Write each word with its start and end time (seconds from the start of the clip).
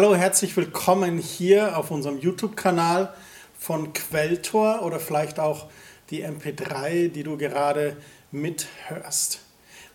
Hallo, 0.00 0.16
herzlich 0.16 0.56
willkommen 0.56 1.18
hier 1.18 1.76
auf 1.76 1.90
unserem 1.90 2.16
YouTube-Kanal 2.16 3.12
von 3.58 3.92
Quelltor 3.92 4.80
oder 4.80 4.98
vielleicht 4.98 5.38
auch 5.38 5.68
die 6.08 6.24
MP3, 6.24 7.08
die 7.08 7.22
du 7.22 7.36
gerade 7.36 7.98
mithörst. 8.30 9.40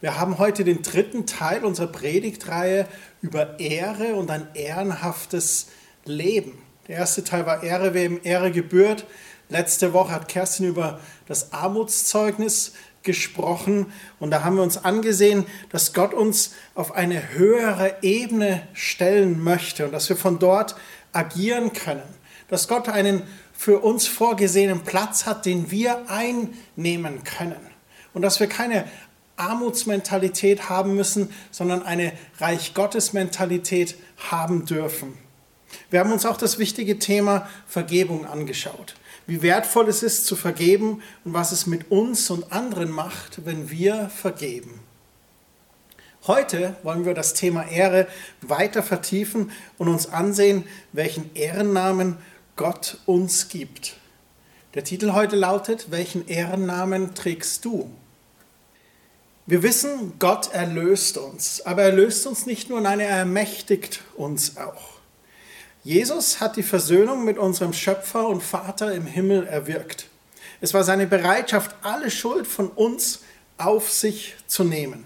Wir 0.02 0.20
haben 0.20 0.38
heute 0.38 0.64
den 0.64 0.84
dritten 0.84 1.26
Teil 1.26 1.66
unserer 1.66 1.88
Predigtreihe 1.88 2.88
über 3.24 3.60
Ehre 3.60 4.14
und 4.14 4.30
ein 4.30 4.48
ehrenhaftes 4.54 5.70
Leben. 6.06 6.62
Der 6.88 6.98
erste 6.98 7.24
Teil 7.24 7.48
war 7.48 7.64
Ehre, 7.64 7.96
wem 7.96 8.20
Ehre 8.22 8.52
gebührt. 8.52 9.08
Letzte 9.50 9.92
Woche 9.94 10.12
hat 10.12 10.28
Kerstin 10.28 10.68
über 10.68 11.00
das 11.28 11.52
Armutszeugnis 11.52 12.74
gesprochen 13.06 13.86
und 14.20 14.32
da 14.32 14.44
haben 14.44 14.58
wir 14.58 14.64
uns 14.64 14.84
angesehen, 14.84 15.46
dass 15.70 15.94
Gott 15.94 16.14
uns 16.14 16.54
auf 16.74 16.94
eine 16.94 17.34
höhere 17.34 17.98
Ebene 18.02 18.68
stellen 18.74 19.42
möchte 19.42 19.86
und 19.86 19.94
dass 19.94 20.10
wir 20.10 20.18
von 20.18 20.40
dort 20.40 20.76
agieren 21.14 21.72
können. 21.72 22.04
Dass 22.50 22.68
Gott 22.68 22.90
einen 22.90 23.24
für 23.54 23.80
uns 23.80 24.08
vorgesehenen 24.08 24.84
Platz 24.84 25.26
hat, 25.26 25.46
den 25.46 25.72
wir 25.72 26.10
einnehmen 26.10 27.24
können. 27.24 27.56
Und 28.14 28.22
dass 28.22 28.40
wir 28.40 28.48
keine 28.48 28.86
Armutsmentalität 29.38 30.70
haben 30.70 30.96
müssen, 30.96 31.30
sondern 31.52 31.84
eine 31.84 32.12
Reich 32.40 32.74
Gottes 32.74 33.14
Mentalität 33.14 33.96
haben 34.30 34.66
dürfen. 34.66 35.18
Wir 35.90 36.00
haben 36.00 36.12
uns 36.12 36.26
auch 36.26 36.38
das 36.38 36.60
wichtige 36.60 37.00
Thema 37.00 37.48
Vergebung 37.68 38.26
angeschaut 38.26 38.96
wie 39.28 39.42
wertvoll 39.42 39.88
es 39.90 40.04
ist 40.04 40.26
zu 40.26 40.36
vergeben 40.36 41.02
und 41.24 41.34
was 41.34 41.52
es 41.52 41.68
mit 41.68 41.92
uns 41.92 42.30
und 42.30 42.52
anderen 42.52 42.92
macht, 42.92 43.46
wenn 43.46 43.70
wir 43.70 44.10
vergeben. 44.10 44.80
Heute 46.28 46.76
wollen 46.82 47.06
wir 47.06 47.14
das 47.14 47.34
Thema 47.34 47.68
Ehre 47.68 48.08
weiter 48.42 48.82
vertiefen 48.82 49.52
und 49.78 49.88
uns 49.88 50.08
ansehen, 50.08 50.66
welchen 50.92 51.34
Ehrennamen 51.36 52.18
Gott 52.56 52.98
uns 53.06 53.48
gibt. 53.50 53.98
Der 54.74 54.84
Titel 54.84 55.14
heute 55.14 55.36
lautet, 55.36 55.92
welchen 55.92 56.28
Ehrennamen 56.28 57.14
trägst 57.14 57.64
du? 57.64 57.92
Wir 59.46 59.62
wissen, 59.62 60.14
Gott 60.18 60.52
erlöst 60.54 61.20
uns, 61.20 61.62
aber 61.62 61.84
er 61.84 61.92
löst 61.92 62.26
uns 62.26 62.48
nicht 62.48 62.70
nur, 62.70 62.82
nein, 62.82 63.00
er 63.00 63.10
ermächtigt 63.10 64.02
uns 64.16 64.58
auch. 64.58 64.95
Jesus 65.86 66.42
hat 66.42 66.56
die 66.56 66.64
Versöhnung 66.64 67.24
mit 67.26 67.38
unserem 67.38 67.72
Schöpfer 67.72 68.28
und 68.28 68.42
Vater 68.42 68.92
im 68.96 69.06
Himmel 69.06 69.46
erwirkt. 69.46 70.08
Es 70.60 70.74
war 70.74 70.84
seine 70.84 71.06
Bereitschaft, 71.06 71.76
alle 71.84 72.10
Schuld 72.10 72.48
von 72.48 72.70
uns 72.70 73.20
auf 73.60 73.92
sich 73.92 74.36
zu 74.48 74.64
nehmen. 74.64 75.06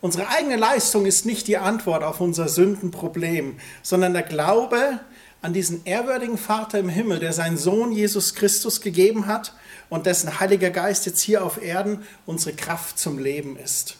Unsere 0.00 0.28
eigene 0.28 0.54
Leistung 0.54 1.04
ist 1.04 1.26
nicht 1.26 1.48
die 1.48 1.56
Antwort 1.58 2.04
auf 2.04 2.20
unser 2.20 2.46
Sündenproblem, 2.46 3.58
sondern 3.82 4.12
der 4.12 4.22
Glaube 4.22 5.00
an 5.42 5.52
diesen 5.52 5.84
ehrwürdigen 5.84 6.38
Vater 6.38 6.78
im 6.78 6.88
Himmel, 6.88 7.18
der 7.18 7.32
seinen 7.32 7.56
Sohn 7.56 7.90
Jesus 7.90 8.36
Christus 8.36 8.80
gegeben 8.80 9.26
hat 9.26 9.52
und 9.88 10.06
dessen 10.06 10.38
Heiliger 10.38 10.70
Geist 10.70 11.06
jetzt 11.06 11.22
hier 11.22 11.44
auf 11.44 11.60
Erden 11.60 12.06
unsere 12.24 12.54
Kraft 12.54 13.00
zum 13.00 13.18
Leben 13.18 13.56
ist. 13.56 13.96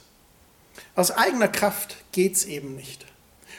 Aus 0.94 1.10
eigener 1.10 1.48
Kraft 1.48 1.96
geht 2.12 2.36
es 2.36 2.44
eben 2.44 2.76
nicht. 2.76 3.04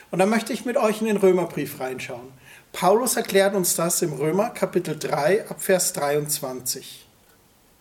Und 0.09 0.19
da 0.19 0.25
möchte 0.25 0.53
ich 0.53 0.66
mit 0.66 0.77
euch 0.77 1.02
in 1.02 1.08
den 1.08 1.17
Römerbrief 1.17 1.80
reinschauen. 1.80 2.31
Paulus 2.72 3.16
erklärt 3.17 3.55
uns 3.55 3.75
das 3.75 4.02
im 4.02 4.13
Römer 4.13 4.50
Kapitel 4.52 4.97
3 4.97 5.50
ab 5.50 5.61
Vers 5.61 5.94
23. 5.94 7.05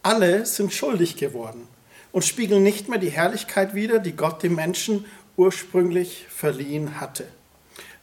Alle 0.03 0.47
sind 0.47 0.73
schuldig 0.73 1.17
geworden 1.17 1.69
und 2.13 2.25
spiegeln 2.25 2.63
nicht 2.63 2.89
mehr 2.89 2.99
die 2.99 3.11
Herrlichkeit 3.11 3.75
wider, 3.75 3.99
die 3.99 4.17
Gott 4.17 4.43
dem 4.43 4.55
Menschen 4.55 5.05
ursprünglich 5.37 6.27
verliehen 6.29 7.01
hatte. 7.01 7.27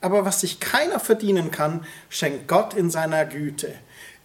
Aber 0.01 0.25
was 0.25 0.41
sich 0.41 0.59
keiner 0.59 0.99
verdienen 0.99 1.49
kann, 1.49 1.85
schenkt 2.09 2.47
Gott 2.47 2.73
in 2.73 2.89
seiner 2.89 3.25
Güte. 3.25 3.73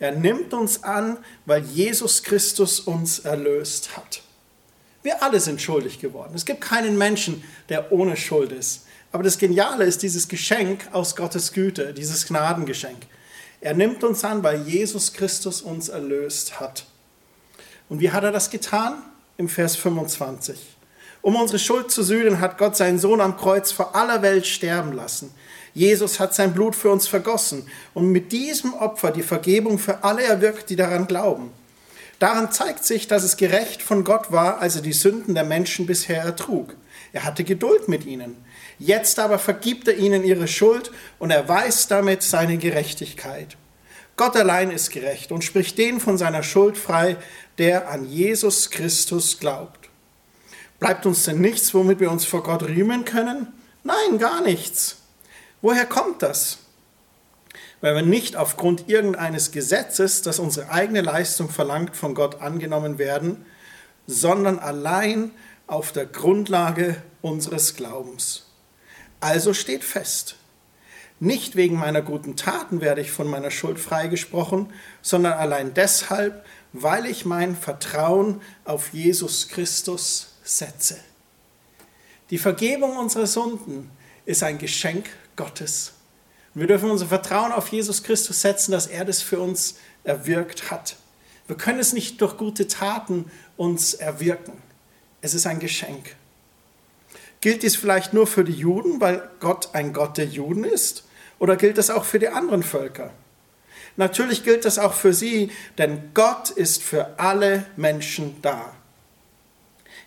Er 0.00 0.12
nimmt 0.12 0.52
uns 0.52 0.82
an, 0.82 1.18
weil 1.46 1.62
Jesus 1.62 2.22
Christus 2.22 2.80
uns 2.80 3.20
erlöst 3.20 3.96
hat. 3.96 4.22
Wir 5.02 5.22
alle 5.22 5.40
sind 5.40 5.62
schuldig 5.62 6.00
geworden. 6.00 6.32
Es 6.34 6.44
gibt 6.44 6.60
keinen 6.60 6.98
Menschen, 6.98 7.42
der 7.68 7.92
ohne 7.92 8.16
Schuld 8.16 8.52
ist. 8.52 8.87
Aber 9.10 9.22
das 9.22 9.38
Geniale 9.38 9.84
ist 9.84 10.02
dieses 10.02 10.28
Geschenk 10.28 10.88
aus 10.92 11.16
Gottes 11.16 11.52
Güte, 11.52 11.94
dieses 11.94 12.26
Gnadengeschenk. 12.26 12.98
Er 13.60 13.74
nimmt 13.74 14.04
uns 14.04 14.24
an, 14.24 14.42
weil 14.42 14.62
Jesus 14.62 15.12
Christus 15.12 15.62
uns 15.62 15.88
erlöst 15.88 16.60
hat. 16.60 16.84
Und 17.88 18.00
wie 18.00 18.10
hat 18.12 18.22
er 18.22 18.32
das 18.32 18.50
getan? 18.50 19.02
Im 19.36 19.48
Vers 19.48 19.76
25. 19.76 20.58
Um 21.22 21.36
unsere 21.36 21.58
Schuld 21.58 21.90
zu 21.90 22.02
sühnen, 22.02 22.40
hat 22.40 22.58
Gott 22.58 22.76
seinen 22.76 22.98
Sohn 22.98 23.20
am 23.20 23.36
Kreuz 23.36 23.72
vor 23.72 23.96
aller 23.96 24.22
Welt 24.22 24.46
sterben 24.46 24.92
lassen. 24.92 25.32
Jesus 25.74 26.20
hat 26.20 26.34
sein 26.34 26.54
Blut 26.54 26.74
für 26.74 26.90
uns 26.90 27.08
vergossen 27.08 27.66
und 27.94 28.10
mit 28.10 28.32
diesem 28.32 28.74
Opfer 28.74 29.10
die 29.10 29.22
Vergebung 29.22 29.78
für 29.78 30.04
alle 30.04 30.22
erwirkt, 30.22 30.70
die 30.70 30.76
daran 30.76 31.06
glauben. 31.06 31.52
Daran 32.18 32.50
zeigt 32.50 32.84
sich, 32.84 33.06
dass 33.06 33.22
es 33.22 33.36
gerecht 33.36 33.80
von 33.80 34.02
Gott 34.04 34.32
war, 34.32 34.58
als 34.58 34.76
er 34.76 34.82
die 34.82 34.92
Sünden 34.92 35.34
der 35.34 35.44
Menschen 35.44 35.86
bisher 35.86 36.22
ertrug. 36.22 36.74
Er 37.12 37.24
hatte 37.24 37.44
Geduld 37.44 37.88
mit 37.88 38.06
ihnen. 38.06 38.36
Jetzt 38.78 39.18
aber 39.18 39.38
vergibt 39.38 39.88
er 39.88 39.96
ihnen 39.96 40.24
ihre 40.24 40.46
Schuld 40.46 40.92
und 41.18 41.30
erweist 41.30 41.90
damit 41.90 42.22
seine 42.22 42.58
Gerechtigkeit. 42.58 43.56
Gott 44.16 44.36
allein 44.36 44.70
ist 44.70 44.90
gerecht 44.90 45.30
und 45.30 45.44
spricht 45.44 45.78
den 45.78 46.00
von 46.00 46.18
seiner 46.18 46.42
Schuld 46.42 46.76
frei, 46.76 47.16
der 47.58 47.88
an 47.88 48.04
Jesus 48.08 48.70
Christus 48.70 49.38
glaubt. 49.38 49.88
Bleibt 50.80 51.06
uns 51.06 51.24
denn 51.24 51.40
nichts, 51.40 51.74
womit 51.74 52.00
wir 52.00 52.10
uns 52.10 52.24
vor 52.24 52.42
Gott 52.42 52.62
rühmen 52.62 53.04
können? 53.04 53.52
Nein, 53.82 54.18
gar 54.18 54.42
nichts. 54.42 54.98
Woher 55.60 55.86
kommt 55.86 56.22
das? 56.22 56.58
Weil 57.80 57.94
wir 57.94 58.02
nicht 58.02 58.36
aufgrund 58.36 58.88
irgendeines 58.88 59.50
Gesetzes, 59.50 60.22
das 60.22 60.38
unsere 60.38 60.70
eigene 60.70 61.00
Leistung 61.00 61.48
verlangt, 61.48 61.96
von 61.96 62.14
Gott 62.14 62.40
angenommen 62.40 62.98
werden, 62.98 63.44
sondern 64.06 64.58
allein 64.58 65.32
auf 65.66 65.92
der 65.92 66.06
Grundlage 66.06 67.02
unseres 67.22 67.76
Glaubens. 67.76 68.47
Also 69.20 69.52
steht 69.54 69.84
fest, 69.84 70.36
nicht 71.20 71.56
wegen 71.56 71.76
meiner 71.76 72.02
guten 72.02 72.36
Taten 72.36 72.80
werde 72.80 73.00
ich 73.00 73.10
von 73.10 73.28
meiner 73.28 73.50
Schuld 73.50 73.80
freigesprochen, 73.80 74.72
sondern 75.02 75.32
allein 75.32 75.74
deshalb, 75.74 76.44
weil 76.72 77.06
ich 77.06 77.24
mein 77.24 77.56
Vertrauen 77.56 78.40
auf 78.64 78.92
Jesus 78.92 79.48
Christus 79.48 80.34
setze. 80.44 80.96
Die 82.30 82.38
Vergebung 82.38 82.96
unserer 82.96 83.26
Sünden 83.26 83.90
ist 84.26 84.42
ein 84.42 84.58
Geschenk 84.58 85.08
Gottes. 85.34 85.92
wir 86.54 86.66
dürfen 86.66 86.90
unser 86.90 87.06
Vertrauen 87.06 87.52
auf 87.52 87.68
Jesus 87.68 88.02
Christus 88.02 88.40
setzen, 88.40 88.72
dass 88.72 88.86
er 88.86 89.04
das 89.04 89.22
für 89.22 89.40
uns 89.40 89.76
erwirkt 90.04 90.70
hat. 90.70 90.96
Wir 91.46 91.56
können 91.56 91.78
es 91.78 91.92
nicht 91.92 92.20
durch 92.20 92.36
gute 92.36 92.68
Taten 92.68 93.30
uns 93.56 93.94
erwirken. 93.94 94.52
Es 95.20 95.34
ist 95.34 95.46
ein 95.46 95.60
Geschenk. 95.60 96.16
Gilt 97.40 97.62
dies 97.62 97.76
vielleicht 97.76 98.12
nur 98.12 98.26
für 98.26 98.44
die 98.44 98.52
Juden, 98.52 99.00
weil 99.00 99.28
Gott 99.40 99.70
ein 99.72 99.92
Gott 99.92 100.18
der 100.18 100.26
Juden 100.26 100.64
ist? 100.64 101.04
Oder 101.38 101.56
gilt 101.56 101.78
das 101.78 101.90
auch 101.90 102.04
für 102.04 102.18
die 102.18 102.28
anderen 102.28 102.62
Völker? 102.62 103.10
Natürlich 103.96 104.44
gilt 104.44 104.64
das 104.64 104.78
auch 104.78 104.92
für 104.92 105.12
sie, 105.12 105.50
denn 105.76 106.10
Gott 106.14 106.50
ist 106.50 106.82
für 106.82 107.18
alle 107.18 107.66
Menschen 107.76 108.40
da. 108.42 108.72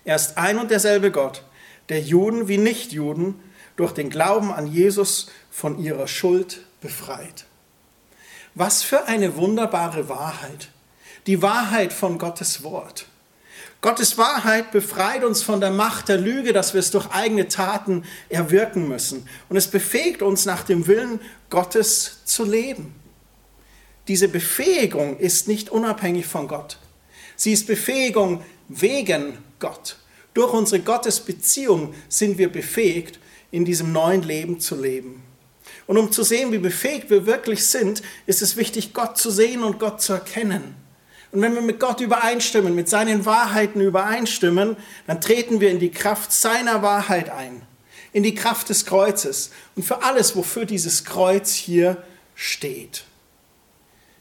Er 0.04 0.16
ist 0.16 0.38
ein 0.38 0.58
und 0.58 0.70
derselbe 0.70 1.10
Gott, 1.10 1.42
der 1.88 2.00
Juden 2.00 2.48
wie 2.48 2.58
Nichtjuden 2.58 3.34
durch 3.76 3.92
den 3.92 4.10
Glauben 4.10 4.52
an 4.52 4.66
Jesus 4.66 5.30
von 5.50 5.78
ihrer 5.78 6.08
Schuld 6.08 6.62
befreit. 6.80 7.46
Was 8.54 8.82
für 8.82 9.04
eine 9.06 9.36
wunderbare 9.36 10.08
Wahrheit. 10.08 10.68
Die 11.26 11.40
Wahrheit 11.40 11.92
von 11.92 12.18
Gottes 12.18 12.62
Wort. 12.62 13.06
Gottes 13.82 14.16
Wahrheit 14.16 14.70
befreit 14.70 15.24
uns 15.24 15.42
von 15.42 15.60
der 15.60 15.72
Macht 15.72 16.08
der 16.08 16.16
Lüge, 16.16 16.52
dass 16.52 16.72
wir 16.72 16.78
es 16.78 16.92
durch 16.92 17.10
eigene 17.10 17.48
Taten 17.48 18.04
erwirken 18.28 18.86
müssen. 18.86 19.28
Und 19.48 19.56
es 19.56 19.66
befähigt 19.66 20.22
uns, 20.22 20.46
nach 20.46 20.62
dem 20.62 20.86
Willen 20.86 21.20
Gottes 21.50 22.24
zu 22.24 22.44
leben. 22.44 22.94
Diese 24.06 24.28
Befähigung 24.28 25.18
ist 25.18 25.48
nicht 25.48 25.68
unabhängig 25.68 26.26
von 26.26 26.46
Gott. 26.46 26.78
Sie 27.34 27.52
ist 27.52 27.66
Befähigung 27.66 28.44
wegen 28.68 29.38
Gott. 29.58 29.96
Durch 30.32 30.52
unsere 30.52 30.80
Gottesbeziehung 30.80 31.92
sind 32.08 32.38
wir 32.38 32.52
befähigt, 32.52 33.18
in 33.50 33.64
diesem 33.64 33.90
neuen 33.90 34.22
Leben 34.22 34.60
zu 34.60 34.80
leben. 34.80 35.24
Und 35.88 35.98
um 35.98 36.12
zu 36.12 36.22
sehen, 36.22 36.52
wie 36.52 36.58
befähigt 36.58 37.10
wir 37.10 37.26
wirklich 37.26 37.66
sind, 37.66 38.00
ist 38.26 38.42
es 38.42 38.56
wichtig, 38.56 38.94
Gott 38.94 39.18
zu 39.18 39.32
sehen 39.32 39.64
und 39.64 39.80
Gott 39.80 40.00
zu 40.00 40.12
erkennen. 40.12 40.76
Und 41.32 41.40
wenn 41.40 41.54
wir 41.54 41.62
mit 41.62 41.80
Gott 41.80 42.00
übereinstimmen, 42.00 42.74
mit 42.74 42.90
seinen 42.90 43.24
Wahrheiten 43.24 43.80
übereinstimmen, 43.80 44.76
dann 45.06 45.20
treten 45.20 45.60
wir 45.60 45.70
in 45.70 45.78
die 45.78 45.90
Kraft 45.90 46.30
seiner 46.30 46.82
Wahrheit 46.82 47.30
ein, 47.30 47.62
in 48.12 48.22
die 48.22 48.34
Kraft 48.34 48.68
des 48.68 48.84
Kreuzes 48.84 49.50
und 49.74 49.82
für 49.82 50.02
alles, 50.02 50.36
wofür 50.36 50.66
dieses 50.66 51.04
Kreuz 51.04 51.54
hier 51.54 52.02
steht. 52.34 53.04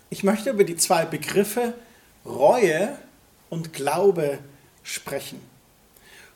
Ich 0.10 0.24
möchte 0.24 0.52
über 0.52 0.64
die 0.64 0.78
zwei 0.78 1.06
Begriffe 1.06 1.74
Reue 2.26 2.98
und 3.50 3.74
Glaube 3.74 4.40
sprechen. 4.84 5.42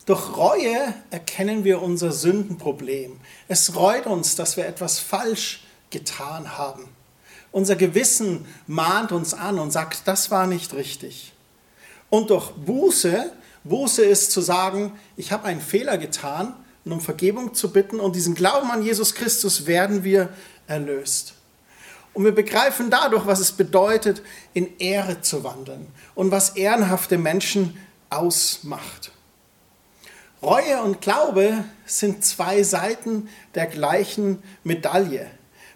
Durch 0.06 0.38
Reue 0.38 0.94
erkennen 1.10 1.64
wir 1.64 1.82
unser 1.82 2.12
Sündenproblem. 2.12 3.20
Es 3.48 3.76
reut 3.76 4.06
uns, 4.06 4.36
dass 4.36 4.56
wir 4.58 4.68
etwas 4.68 5.00
falsch 5.00 5.64
getan 5.90 6.58
haben. 6.58 6.95
Unser 7.56 7.78
Gewissen 7.78 8.46
mahnt 8.68 9.14
uns 9.14 9.34
an 9.34 9.60
und 9.60 9.72
sagt, 9.72 10.10
das 10.10 10.30
war 10.30 10.46
nicht 10.46 10.74
richtig. 10.74 11.32
Und 12.10 12.30
durch 12.30 12.52
Buße, 12.52 13.32
Buße 13.64 14.04
ist 14.04 14.32
zu 14.32 14.42
sagen, 14.42 14.92
ich 15.16 15.32
habe 15.32 15.46
einen 15.46 15.62
Fehler 15.62 15.98
getan 15.98 16.54
und 16.84 16.92
um 16.92 17.00
Vergebung 17.00 17.54
zu 17.54 17.72
bitten 17.72 18.02
und 18.02 18.14
diesen 18.14 18.36
Glauben 18.36 18.70
an 18.72 18.84
Jesus 18.84 19.16
Christus 19.16 19.68
werden 19.68 20.04
wir 20.04 20.34
erlöst. 20.68 21.36
Und 22.14 22.26
wir 22.26 22.36
begreifen 22.36 22.90
dadurch, 22.90 23.26
was 23.26 23.40
es 23.40 23.54
bedeutet, 23.54 24.22
in 24.54 24.78
Ehre 24.78 25.22
zu 25.22 25.46
wandeln 25.46 25.88
und 26.14 26.32
was 26.32 26.58
ehrenhafte 26.58 27.18
Menschen 27.18 27.78
ausmacht. 28.10 29.14
Reue 30.42 30.82
und 30.82 31.00
Glaube 31.00 31.64
sind 31.86 32.26
zwei 32.26 32.64
Seiten 32.64 33.30
der 33.54 33.68
gleichen 33.68 34.44
Medaille. 34.66 35.32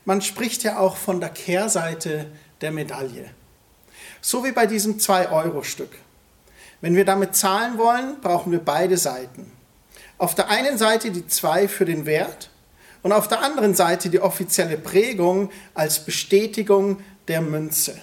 Man 0.05 0.21
spricht 0.21 0.63
ja 0.63 0.79
auch 0.79 0.97
von 0.97 1.19
der 1.19 1.29
Kehrseite 1.29 2.27
der 2.61 2.71
Medaille. 2.71 3.25
So 4.21 4.43
wie 4.43 4.51
bei 4.51 4.65
diesem 4.65 4.97
2-Euro-Stück. 4.97 5.91
Wenn 6.81 6.95
wir 6.95 7.05
damit 7.05 7.35
zahlen 7.35 7.77
wollen, 7.77 8.21
brauchen 8.21 8.51
wir 8.51 8.59
beide 8.59 8.97
Seiten. 8.97 9.51
Auf 10.17 10.35
der 10.35 10.49
einen 10.49 10.77
Seite 10.77 11.11
die 11.11 11.27
2 11.27 11.67
für 11.67 11.85
den 11.85 12.05
Wert 12.05 12.49
und 13.03 13.11
auf 13.11 13.27
der 13.27 13.41
anderen 13.41 13.75
Seite 13.75 14.09
die 14.09 14.19
offizielle 14.19 14.77
Prägung 14.77 15.51
als 15.73 16.03
Bestätigung 16.03 17.01
der 17.27 17.41
Münze. 17.41 17.99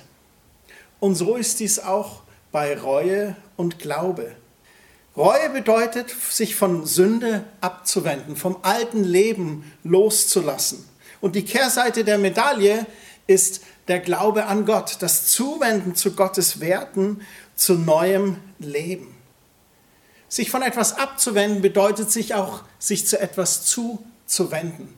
Und 1.00 1.14
so 1.14 1.36
ist 1.36 1.60
dies 1.60 1.78
auch 1.78 2.22
bei 2.52 2.78
Reue 2.78 3.36
und 3.56 3.78
Glaube. 3.78 4.34
Reue 5.16 5.50
bedeutet, 5.50 6.10
sich 6.10 6.56
von 6.56 6.84
Sünde 6.84 7.44
abzuwenden, 7.60 8.36
vom 8.36 8.58
alten 8.62 9.02
Leben 9.02 9.72
loszulassen. 9.82 10.86
Und 11.20 11.34
die 11.34 11.44
Kehrseite 11.44 12.04
der 12.04 12.18
Medaille 12.18 12.86
ist 13.26 13.62
der 13.88 14.00
Glaube 14.00 14.46
an 14.46 14.66
Gott, 14.66 14.98
das 15.00 15.26
Zuwenden 15.26 15.94
zu 15.94 16.12
Gottes 16.12 16.60
Werten, 16.60 17.22
zu 17.54 17.74
neuem 17.74 18.38
Leben. 18.58 19.14
Sich 20.28 20.50
von 20.50 20.62
etwas 20.62 20.98
abzuwenden 20.98 21.62
bedeutet 21.62 22.10
sich 22.10 22.34
auch, 22.34 22.62
sich 22.78 23.06
zu 23.06 23.18
etwas 23.20 23.64
zuzuwenden. 23.64 24.92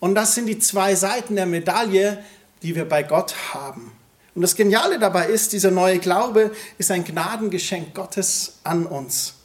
Und 0.00 0.14
das 0.14 0.34
sind 0.34 0.46
die 0.46 0.58
zwei 0.58 0.94
Seiten 0.94 1.36
der 1.36 1.46
Medaille, 1.46 2.22
die 2.62 2.74
wir 2.74 2.88
bei 2.88 3.02
Gott 3.02 3.34
haben. 3.54 3.92
Und 4.34 4.42
das 4.42 4.54
Geniale 4.54 4.98
dabei 4.98 5.28
ist, 5.28 5.52
dieser 5.52 5.70
neue 5.70 5.98
Glaube 5.98 6.54
ist 6.78 6.90
ein 6.90 7.04
Gnadengeschenk 7.04 7.94
Gottes 7.94 8.58
an 8.64 8.84
uns. 8.84 9.35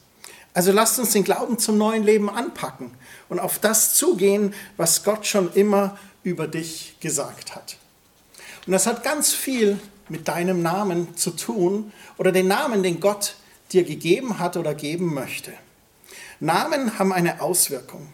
Also 0.53 0.71
lasst 0.71 0.99
uns 0.99 1.11
den 1.11 1.23
Glauben 1.23 1.57
zum 1.59 1.77
neuen 1.77 2.03
Leben 2.03 2.29
anpacken 2.29 2.91
und 3.29 3.39
auf 3.39 3.59
das 3.59 3.93
zugehen, 3.93 4.53
was 4.77 5.03
Gott 5.03 5.25
schon 5.25 5.53
immer 5.53 5.97
über 6.23 6.47
dich 6.47 6.97
gesagt 6.99 7.55
hat. 7.55 7.77
Und 8.65 8.73
das 8.73 8.85
hat 8.85 9.03
ganz 9.03 9.33
viel 9.33 9.79
mit 10.09 10.27
deinem 10.27 10.61
Namen 10.61 11.15
zu 11.15 11.31
tun 11.31 11.93
oder 12.17 12.31
den 12.31 12.47
Namen, 12.47 12.83
den 12.83 12.99
Gott 12.99 13.35
dir 13.71 13.83
gegeben 13.83 14.39
hat 14.39 14.57
oder 14.57 14.75
geben 14.75 15.13
möchte. 15.13 15.53
Namen 16.39 16.99
haben 16.99 17.13
eine 17.13 17.41
Auswirkung. 17.41 18.09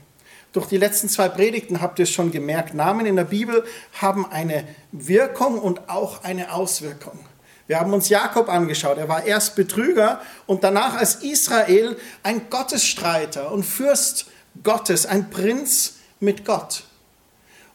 Durch 0.53 0.67
die 0.67 0.77
letzten 0.77 1.09
zwei 1.09 1.29
Predigten 1.29 1.81
habt 1.81 1.99
ihr 1.99 2.03
es 2.03 2.11
schon 2.11 2.31
gemerkt, 2.31 2.73
Namen 2.73 3.05
in 3.05 3.15
der 3.15 3.25
Bibel 3.25 3.65
haben 3.93 4.29
eine 4.29 4.67
Wirkung 4.91 5.59
und 5.59 5.89
auch 5.89 6.23
eine 6.23 6.53
Auswirkung. 6.53 7.19
Wir 7.67 7.79
haben 7.79 7.93
uns 7.93 8.09
Jakob 8.09 8.49
angeschaut. 8.49 8.97
Er 8.97 9.09
war 9.09 9.23
erst 9.23 9.55
Betrüger 9.55 10.21
und 10.45 10.63
danach 10.63 10.95
als 10.95 11.15
Israel 11.15 11.97
ein 12.23 12.49
Gottesstreiter 12.49 13.51
und 13.51 13.63
Fürst 13.63 14.27
Gottes, 14.63 15.05
ein 15.05 15.29
Prinz 15.29 15.97
mit 16.19 16.45
Gott. 16.45 16.83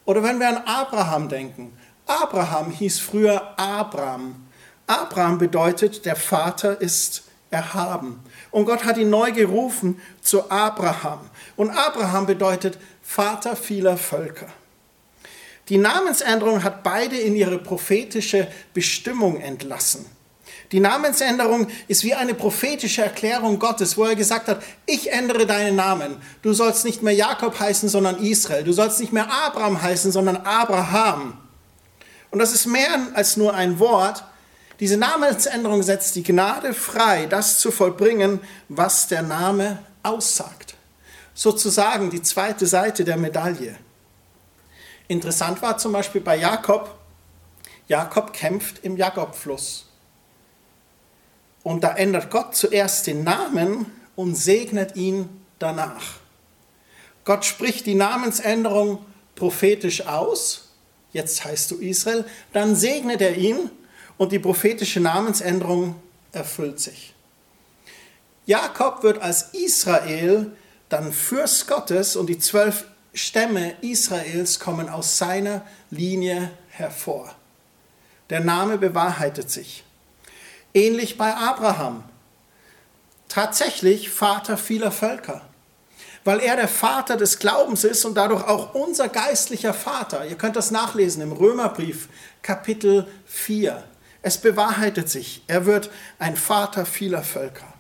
Oder 0.05 0.23
wenn 0.23 0.41
wir 0.41 0.49
an 0.49 0.63
Abraham 0.67 1.29
denken. 1.29 1.77
Abraham 2.07 2.71
hieß 2.71 2.99
früher 2.99 3.59
Abraham. 3.59 4.47
Abraham 4.87 5.39
bedeutet, 5.39 6.05
der 6.05 6.17
Vater 6.17 6.81
ist 6.81 7.25
erhaben. 7.51 8.21
Und 8.51 8.65
Gott 8.65 8.85
hat 8.85 8.97
ihn 8.97 9.11
neu 9.11 9.31
gerufen 9.31 10.01
zu 10.21 10.51
Abraham. 10.51 11.21
Und 11.57 11.71
Abraham 11.71 12.27
bedeutet 12.27 12.79
Vater 13.03 13.55
vieler 13.55 13.97
Völker. 13.97 14.49
Die 15.73 15.79
Namensänderung 15.79 16.63
hat 16.65 16.83
beide 16.83 17.17
in 17.17 17.35
ihre 17.35 17.57
prophetische 17.57 18.47
Bestimmung 18.75 19.41
entlassen. 19.41 20.05
Die 20.71 20.81
Namensänderung 20.81 21.67
ist 21.89 22.05
wie 22.05 22.13
eine 22.13 22.35
prophetische 22.35 23.01
Erklärung 23.01 23.59
Gottes, 23.59 23.97
wo 23.97 24.05
er 24.05 24.15
gesagt 24.15 24.49
hat, 24.49 24.63
ich 24.85 25.11
ändere 25.11 25.47
deinen 25.47 25.75
Namen. 25.75 26.19
Du 26.43 26.53
sollst 26.53 26.85
nicht 26.85 27.03
mehr 27.03 27.15
Jakob 27.15 27.59
heißen, 27.59 27.89
sondern 27.89 28.23
Israel. 28.23 28.65
Du 28.65 28.75
sollst 28.75 29.01
nicht 29.01 29.15
mehr 29.15 29.33
Abraham 29.33 29.81
heißen, 29.81 30.13
sondern 30.13 30.37
Abraham. 30.37 31.39
Und 32.31 32.39
das 32.39 32.53
ist 32.53 32.67
mehr 32.67 33.09
als 33.15 33.39
nur 33.39 33.55
ein 33.55 33.79
Wort. 33.79 34.25
Diese 34.79 34.99
Namensänderung 34.99 35.83
setzt 35.83 36.17
die 36.17 36.23
Gnade 36.23 36.75
frei, 36.75 37.25
das 37.25 37.59
zu 37.59 37.71
vollbringen, 37.71 38.41
was 38.69 39.09
der 39.09 39.23
Name 39.23 39.79
aussagt. 40.03 40.75
Sozusagen 41.33 42.11
die 42.11 42.21
zweite 42.21 42.67
Seite 42.67 43.07
der 43.07 43.17
Medaille. 43.17 43.79
Interessant 45.13 45.61
war 45.61 45.77
zum 45.77 45.93
Beispiel 45.93 46.23
bei 46.23 46.37
Jakob, 46.37 46.99
Jakob 47.87 48.33
kämpft 48.33 48.83
im 48.83 48.97
Jakobfluss. 48.97 49.85
Und 51.63 51.85
da 51.85 51.95
ändert 51.95 52.31
Gott 52.31 52.57
zuerst 52.57 53.07
den 53.07 53.23
Namen 53.23 53.93
und 54.17 54.35
segnet 54.35 54.97
ihn 54.97 55.29
danach. 55.59 56.15
Gott 57.27 57.45
spricht 57.45 57.85
die 57.85 57.95
Namensänderung 57.95 59.05
prophetisch 59.35 60.07
aus. 60.07 60.71
Jetzt 61.13 61.45
heißt 61.45 61.71
du 61.73 61.77
Israel. 61.77 62.25
Dann 62.55 62.75
segnet 62.75 63.21
er 63.21 63.37
ihn 63.37 63.71
und 64.17 64.33
die 64.33 64.39
prophetische 64.39 65.01
Namensänderung 65.01 65.97
erfüllt 66.33 66.81
sich. 66.81 67.13
Jakob 68.47 69.03
wird 69.03 69.21
als 69.21 69.53
Israel 69.53 70.53
dann 70.89 71.13
Fürst 71.13 71.69
Gottes 71.69 72.17
und 72.17 72.29
die 72.29 72.39
zwölf 72.39 72.87
Stämme 73.15 73.77
Israels 73.83 74.59
kommen 74.59 74.89
aus 74.89 75.19
seiner 75.19 75.67
Linie 75.91 76.51
hervor. 76.71 77.35
Der 78.31 78.41
Name 78.41 78.79
bewahrheitet 78.79 79.51
sich. 79.51 79.85
Ähnlich 80.73 81.19
bei 81.19 81.35
Abraham. 81.35 82.05
Tatsächlich 83.29 84.11
Vater 84.11 84.57
vieler 84.57 84.91
Völker. 84.91 85.43
Weil 86.25 86.41
er 86.41 86.57
der 86.57 86.69
Vater 86.69 87.17
des 87.17 87.39
Glaubens 87.39 87.85
ist 87.85 88.05
und 88.05 88.15
dadurch 88.15 88.45
auch 88.45 88.75
unser 88.75 89.09
geistlicher 89.09 89.75
Vater. 89.75 90.27
Ihr 90.27 90.37
könnt 90.37 90.57
das 90.57 90.71
nachlesen 90.71 91.23
im 91.23 91.33
Römerbrief 91.33 92.09
Kapitel 92.41 93.07
4. 93.27 93.85
Es 94.23 94.39
bewahrheitet 94.39 95.11
sich. 95.11 95.43
Er 95.49 95.67
wird 95.67 95.91
ein 96.19 96.37
Vater 96.37 96.87
vieler 96.87 97.23
Völker. 97.23 97.72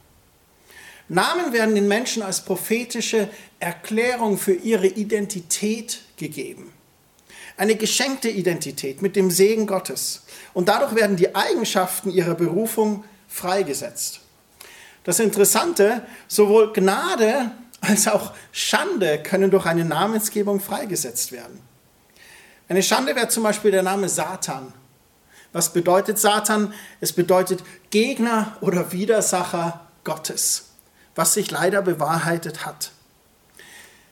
Namen 1.12 1.52
werden 1.52 1.74
den 1.74 1.88
Menschen 1.88 2.22
als 2.22 2.40
prophetische 2.40 3.28
Erklärung 3.60 4.38
für 4.38 4.54
ihre 4.54 4.86
Identität 4.86 6.00
gegeben. 6.16 6.72
Eine 7.58 7.76
geschenkte 7.76 8.30
Identität 8.30 9.02
mit 9.02 9.14
dem 9.14 9.30
Segen 9.30 9.66
Gottes. 9.66 10.22
Und 10.54 10.70
dadurch 10.70 10.94
werden 10.94 11.18
die 11.18 11.34
Eigenschaften 11.34 12.10
ihrer 12.10 12.34
Berufung 12.34 13.04
freigesetzt. 13.28 14.20
Das 15.04 15.20
Interessante, 15.20 16.02
sowohl 16.28 16.72
Gnade 16.72 17.50
als 17.82 18.08
auch 18.08 18.32
Schande 18.50 19.22
können 19.22 19.50
durch 19.50 19.66
eine 19.66 19.84
Namensgebung 19.84 20.60
freigesetzt 20.60 21.30
werden. 21.30 21.60
Eine 22.70 22.82
Schande 22.82 23.14
wäre 23.14 23.28
zum 23.28 23.42
Beispiel 23.42 23.70
der 23.70 23.82
Name 23.82 24.08
Satan. 24.08 24.72
Was 25.52 25.74
bedeutet 25.74 26.18
Satan? 26.18 26.72
Es 27.02 27.12
bedeutet 27.12 27.62
Gegner 27.90 28.56
oder 28.62 28.92
Widersacher 28.92 29.88
Gottes 30.04 30.71
was 31.14 31.34
sich 31.34 31.50
leider 31.50 31.82
bewahrheitet 31.82 32.64
hat. 32.64 32.92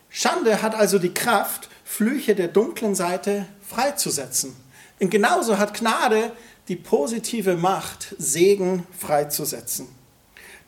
Schande 0.09 0.63
hat 0.63 0.75
also 0.75 0.99
die 0.99 1.15
Kraft, 1.15 1.69
Flüche 1.85 2.35
der 2.35 2.49
dunklen 2.49 2.95
Seite 2.95 3.47
freizusetzen. 3.67 4.57
Und 4.99 5.11
genauso 5.11 5.59
hat 5.59 5.75
Gnade 5.75 6.33
die 6.69 6.77
positive 6.77 7.57
Macht, 7.57 8.15
Segen 8.19 8.87
freizusetzen. 8.97 9.89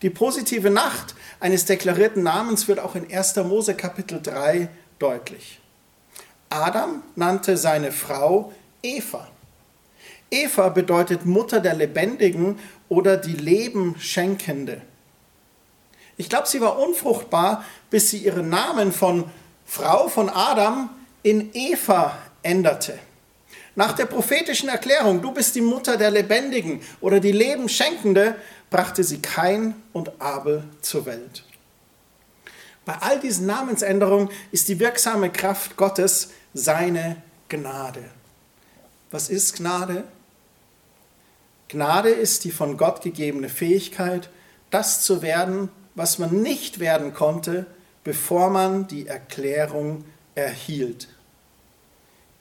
Die 0.01 0.09
positive 0.09 0.69
Macht 0.69 1.15
eines 1.39 1.65
deklarierten 1.65 2.23
Namens 2.23 2.67
wird 2.67 2.79
auch 2.79 2.95
in 2.95 3.11
1. 3.13 3.37
Mose 3.37 3.75
Kapitel 3.75 4.21
3 4.21 4.69
deutlich. 4.99 5.59
Adam 6.49 7.03
nannte 7.15 7.57
seine 7.57 7.91
Frau 7.91 8.53
Eva. 8.81 9.27
Eva 10.29 10.69
bedeutet 10.69 11.25
Mutter 11.25 11.59
der 11.59 11.75
Lebendigen 11.75 12.59
oder 12.89 13.17
die 13.17 13.33
Leben 13.33 13.95
schenkende. 13.99 14.81
Ich 16.17 16.29
glaube, 16.29 16.47
sie 16.47 16.61
war 16.61 16.77
unfruchtbar, 16.77 17.65
bis 17.89 18.09
sie 18.09 18.19
ihren 18.19 18.49
Namen 18.49 18.91
von 18.91 19.25
Frau 19.65 20.07
von 20.07 20.29
Adam 20.29 20.89
in 21.23 21.51
Eva 21.53 22.17
änderte. 22.43 22.99
Nach 23.75 23.93
der 23.93 24.05
prophetischen 24.05 24.69
Erklärung, 24.69 25.21
du 25.21 25.31
bist 25.31 25.55
die 25.55 25.61
Mutter 25.61 25.97
der 25.97 26.11
Lebendigen 26.11 26.81
oder 27.01 27.19
die 27.19 27.31
Lebenschenkende, 27.31 28.35
brachte 28.69 29.03
sie 29.03 29.21
Kain 29.21 29.75
und 29.93 30.21
Abel 30.21 30.63
zur 30.81 31.05
Welt. 31.05 31.43
Bei 32.85 32.95
all 32.99 33.19
diesen 33.19 33.47
Namensänderungen 33.47 34.29
ist 34.51 34.67
die 34.67 34.79
wirksame 34.79 35.31
Kraft 35.31 35.77
Gottes 35.77 36.31
seine 36.53 37.21
Gnade. 37.49 38.03
Was 39.09 39.29
ist 39.29 39.55
Gnade? 39.55 40.03
Gnade 41.69 42.09
ist 42.09 42.43
die 42.43 42.51
von 42.51 42.77
Gott 42.77 43.01
gegebene 43.01 43.49
Fähigkeit, 43.49 44.29
das 44.69 45.01
zu 45.03 45.21
werden, 45.21 45.69
was 45.95 46.19
man 46.19 46.41
nicht 46.41 46.79
werden 46.79 47.13
konnte, 47.13 47.65
bevor 48.03 48.49
man 48.49 48.87
die 48.87 49.07
Erklärung 49.07 50.05
erhielt. 50.35 51.07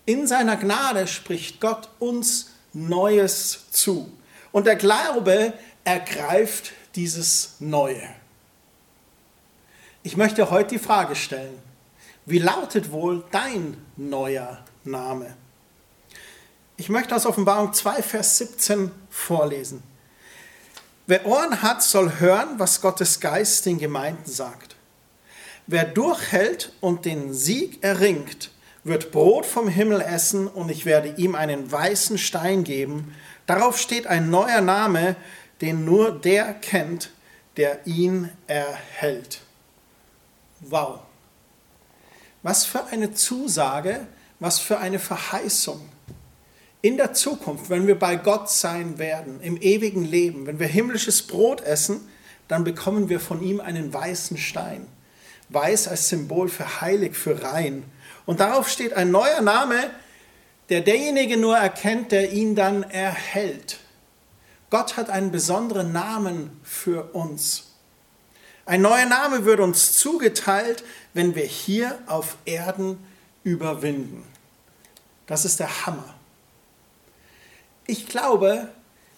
In 0.06 0.26
seiner 0.26 0.56
Gnade 0.56 1.06
spricht 1.06 1.60
Gott 1.60 1.88
uns 1.98 2.50
Neues 2.72 3.70
zu. 3.70 4.10
Und 4.50 4.66
der 4.66 4.76
Glaube 4.76 5.52
ergreift 5.84 6.72
dieses 6.94 7.56
Neue. 7.60 8.02
Ich 10.02 10.16
möchte 10.16 10.50
heute 10.50 10.70
die 10.70 10.78
Frage 10.78 11.14
stellen, 11.14 11.58
wie 12.26 12.38
lautet 12.38 12.90
wohl 12.92 13.24
dein 13.30 13.76
neuer 13.96 14.64
Name? 14.84 15.36
Ich 16.76 16.88
möchte 16.88 17.14
aus 17.14 17.26
Offenbarung 17.26 17.72
2, 17.72 18.02
Vers 18.02 18.38
17 18.38 18.90
vorlesen. 19.10 19.82
Wer 21.06 21.26
Ohren 21.26 21.62
hat, 21.62 21.82
soll 21.82 22.20
hören, 22.20 22.58
was 22.58 22.80
Gottes 22.80 23.18
Geist 23.18 23.66
den 23.66 23.78
Gemeinden 23.78 24.30
sagt. 24.30 24.76
Wer 25.66 25.84
durchhält 25.84 26.72
und 26.80 27.04
den 27.04 27.34
Sieg 27.34 27.82
erringt, 27.82 28.50
wird 28.84 29.10
Brot 29.12 29.46
vom 29.46 29.68
Himmel 29.68 30.00
essen 30.00 30.46
und 30.46 30.70
ich 30.70 30.86
werde 30.86 31.14
ihm 31.16 31.34
einen 31.34 31.70
weißen 31.70 32.18
Stein 32.18 32.64
geben. 32.64 33.14
Darauf 33.46 33.78
steht 33.78 34.06
ein 34.06 34.30
neuer 34.30 34.60
Name, 34.60 35.16
den 35.60 35.84
nur 35.84 36.12
der 36.12 36.54
kennt, 36.54 37.10
der 37.56 37.86
ihn 37.86 38.30
erhält. 38.46 39.40
Wow. 40.60 41.00
Was 42.42 42.64
für 42.64 42.84
eine 42.86 43.12
Zusage, 43.12 44.06
was 44.40 44.58
für 44.58 44.78
eine 44.78 44.98
Verheißung. 44.98 45.88
In 46.82 46.96
der 46.96 47.14
Zukunft, 47.14 47.70
wenn 47.70 47.86
wir 47.86 47.96
bei 47.96 48.16
Gott 48.16 48.50
sein 48.50 48.98
werden, 48.98 49.40
im 49.40 49.56
ewigen 49.56 50.04
Leben, 50.04 50.46
wenn 50.46 50.58
wir 50.58 50.66
himmlisches 50.66 51.22
Brot 51.22 51.60
essen, 51.60 52.00
dann 52.48 52.64
bekommen 52.64 53.08
wir 53.08 53.20
von 53.20 53.40
ihm 53.40 53.60
einen 53.60 53.94
weißen 53.94 54.36
Stein. 54.36 54.88
Weiß 55.48 55.86
als 55.86 56.08
Symbol 56.08 56.48
für 56.48 56.80
heilig, 56.80 57.14
für 57.14 57.40
rein. 57.44 57.84
Und 58.26 58.40
darauf 58.40 58.68
steht 58.68 58.94
ein 58.94 59.12
neuer 59.12 59.40
Name, 59.42 59.90
der 60.70 60.80
derjenige 60.80 61.36
nur 61.36 61.56
erkennt, 61.56 62.10
der 62.10 62.32
ihn 62.32 62.56
dann 62.56 62.82
erhält. 62.82 63.78
Gott 64.68 64.96
hat 64.96 65.08
einen 65.08 65.30
besonderen 65.30 65.92
Namen 65.92 66.58
für 66.64 67.14
uns. 67.14 67.74
Ein 68.66 68.82
neuer 68.82 69.06
Name 69.06 69.44
wird 69.44 69.60
uns 69.60 69.92
zugeteilt, 69.92 70.82
wenn 71.14 71.36
wir 71.36 71.44
hier 71.44 71.98
auf 72.06 72.36
Erden 72.44 72.98
überwinden. 73.44 74.24
Das 75.26 75.44
ist 75.44 75.60
der 75.60 75.86
Hammer. 75.86 76.14
Ich 77.86 78.06
glaube, 78.06 78.68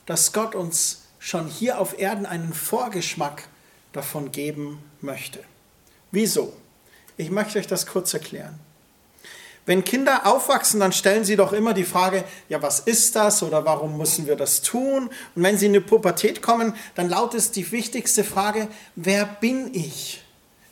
dass 0.06 0.32
Gott 0.32 0.54
uns 0.54 1.02
schon 1.18 1.46
hier 1.46 1.78
auf 1.78 1.98
Erden 1.98 2.26
einen 2.26 2.52
Vorgeschmack 2.52 3.48
davon 3.92 4.32
geben 4.32 4.82
möchte. 5.00 5.40
Wieso? 6.10 6.52
Ich 7.16 7.30
möchte 7.30 7.58
euch 7.58 7.66
das 7.66 7.86
kurz 7.86 8.12
erklären. 8.12 8.58
Wenn 9.66 9.84
Kinder 9.84 10.26
aufwachsen, 10.26 10.80
dann 10.80 10.92
stellen 10.92 11.24
sie 11.24 11.36
doch 11.36 11.52
immer 11.52 11.72
die 11.72 11.84
Frage, 11.84 12.24
ja, 12.50 12.60
was 12.60 12.80
ist 12.80 13.16
das 13.16 13.42
oder 13.42 13.64
warum 13.64 13.96
müssen 13.96 14.26
wir 14.26 14.36
das 14.36 14.60
tun? 14.60 15.08
Und 15.34 15.42
wenn 15.42 15.56
sie 15.56 15.66
in 15.66 15.72
die 15.72 15.80
Pubertät 15.80 16.42
kommen, 16.42 16.74
dann 16.94 17.08
lautet 17.08 17.56
die 17.56 17.72
wichtigste 17.72 18.24
Frage, 18.24 18.68
wer 18.94 19.24
bin 19.24 19.72
ich? 19.72 20.22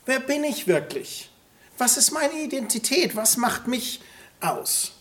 Wer 0.05 0.21
bin 0.21 0.45
ich 0.45 0.67
wirklich? 0.67 1.31
Was 1.79 1.97
ist 1.97 2.11
meine 2.11 2.35
Identität? 2.35 3.17
Was 3.17 3.39
macht 3.39 3.67
mich 3.67 4.03
aus? 4.41 4.93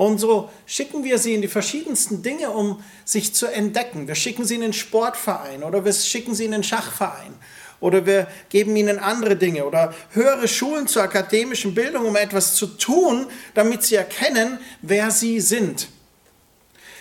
Und 0.00 0.16
so 0.16 0.48
schicken 0.64 1.04
wir 1.04 1.18
sie 1.18 1.34
in 1.34 1.42
die 1.42 1.46
verschiedensten 1.48 2.22
Dinge, 2.22 2.52
um 2.52 2.82
sich 3.04 3.34
zu 3.34 3.44
entdecken. 3.44 4.08
Wir 4.08 4.14
schicken 4.14 4.46
sie 4.46 4.54
in 4.54 4.62
den 4.62 4.72
Sportverein 4.72 5.62
oder 5.62 5.84
wir 5.84 5.92
schicken 5.92 6.34
sie 6.34 6.46
in 6.46 6.52
den 6.52 6.64
Schachverein 6.64 7.34
oder 7.80 8.06
wir 8.06 8.26
geben 8.48 8.74
ihnen 8.76 8.98
andere 8.98 9.36
Dinge 9.36 9.66
oder 9.66 9.92
höhere 10.12 10.48
Schulen 10.48 10.86
zur 10.86 11.02
akademischen 11.02 11.74
Bildung, 11.74 12.06
um 12.06 12.16
etwas 12.16 12.54
zu 12.54 12.66
tun, 12.66 13.26
damit 13.52 13.82
sie 13.82 13.96
erkennen, 13.96 14.58
wer 14.80 15.10
sie 15.10 15.38
sind. 15.38 15.88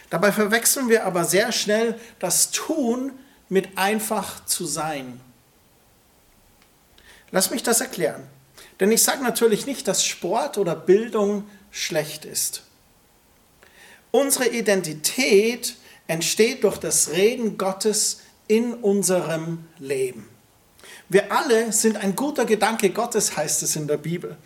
Dabei 0.10 0.34
verwechseln 0.34 0.90
wir 0.90 1.06
aber 1.06 1.24
sehr 1.24 1.54
schnell 1.54 1.98
das 2.20 2.52
Tun 2.52 3.14
mit 3.48 3.78
einfach 3.78 4.44
zu 4.44 4.66
sein. 4.66 5.22
Lass 7.32 7.50
mich 7.50 7.64
das 7.64 7.80
erklären. 7.80 8.28
Denn 8.82 8.92
ich 8.92 9.04
sage 9.04 9.24
natürlich 9.24 9.66
nicht, 9.66 9.88
dass 9.88 10.04
Sport 10.04 10.58
oder 10.58 10.76
Bildung 10.76 11.46
schlecht 11.72 12.26
ist. 12.26 12.64
Unsere 14.12 14.50
Identität 14.50 15.76
entsteht 16.08 16.64
durch 16.64 16.78
das 16.78 17.12
Reden 17.12 17.58
Gottes 17.58 18.22
in 18.48 18.74
unserem 18.74 19.66
Leben. 19.78 20.28
Wir 21.08 21.32
alle 21.32 21.72
sind 21.72 21.98
ein 21.98 22.16
guter 22.16 22.46
Gedanke 22.46 22.90
Gottes, 22.90 23.38
heißt 23.38 23.62
es 23.64 23.76
in 23.76 23.88
der 23.88 23.98
Bibel. 23.98 24.38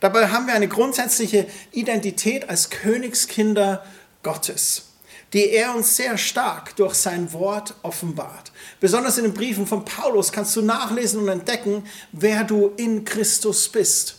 Dabei 0.00 0.28
haben 0.28 0.46
wir 0.46 0.54
eine 0.54 0.68
grundsätzliche 0.68 1.46
Identität 1.70 2.48
als 2.48 2.70
Königskinder 2.70 3.84
Gottes, 4.22 4.86
die 5.32 5.50
er 5.50 5.74
uns 5.74 5.96
sehr 5.96 6.16
stark 6.16 6.74
durch 6.76 6.94
sein 6.94 7.32
Wort 7.32 7.74
offenbart. 7.82 8.52
Besonders 8.80 9.18
in 9.18 9.24
den 9.24 9.34
Briefen 9.34 9.66
von 9.66 9.84
Paulus 9.84 10.32
kannst 10.32 10.56
du 10.56 10.62
nachlesen 10.62 11.20
und 11.20 11.28
entdecken, 11.28 11.84
wer 12.12 12.44
du 12.44 12.72
in 12.76 13.04
Christus 13.04 13.68
bist. 13.68 14.16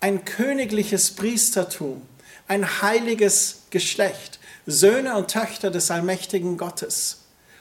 Ein 0.00 0.24
königliches 0.24 1.12
Priestertum, 1.12 2.02
ein 2.48 2.82
heiliges 2.82 3.62
Geschlecht, 3.70 4.40
Söhne 4.66 5.16
und 5.16 5.30
Töchter 5.30 5.70
des 5.70 5.90
allmächtigen 5.90 6.56
Gottes. 6.56 7.20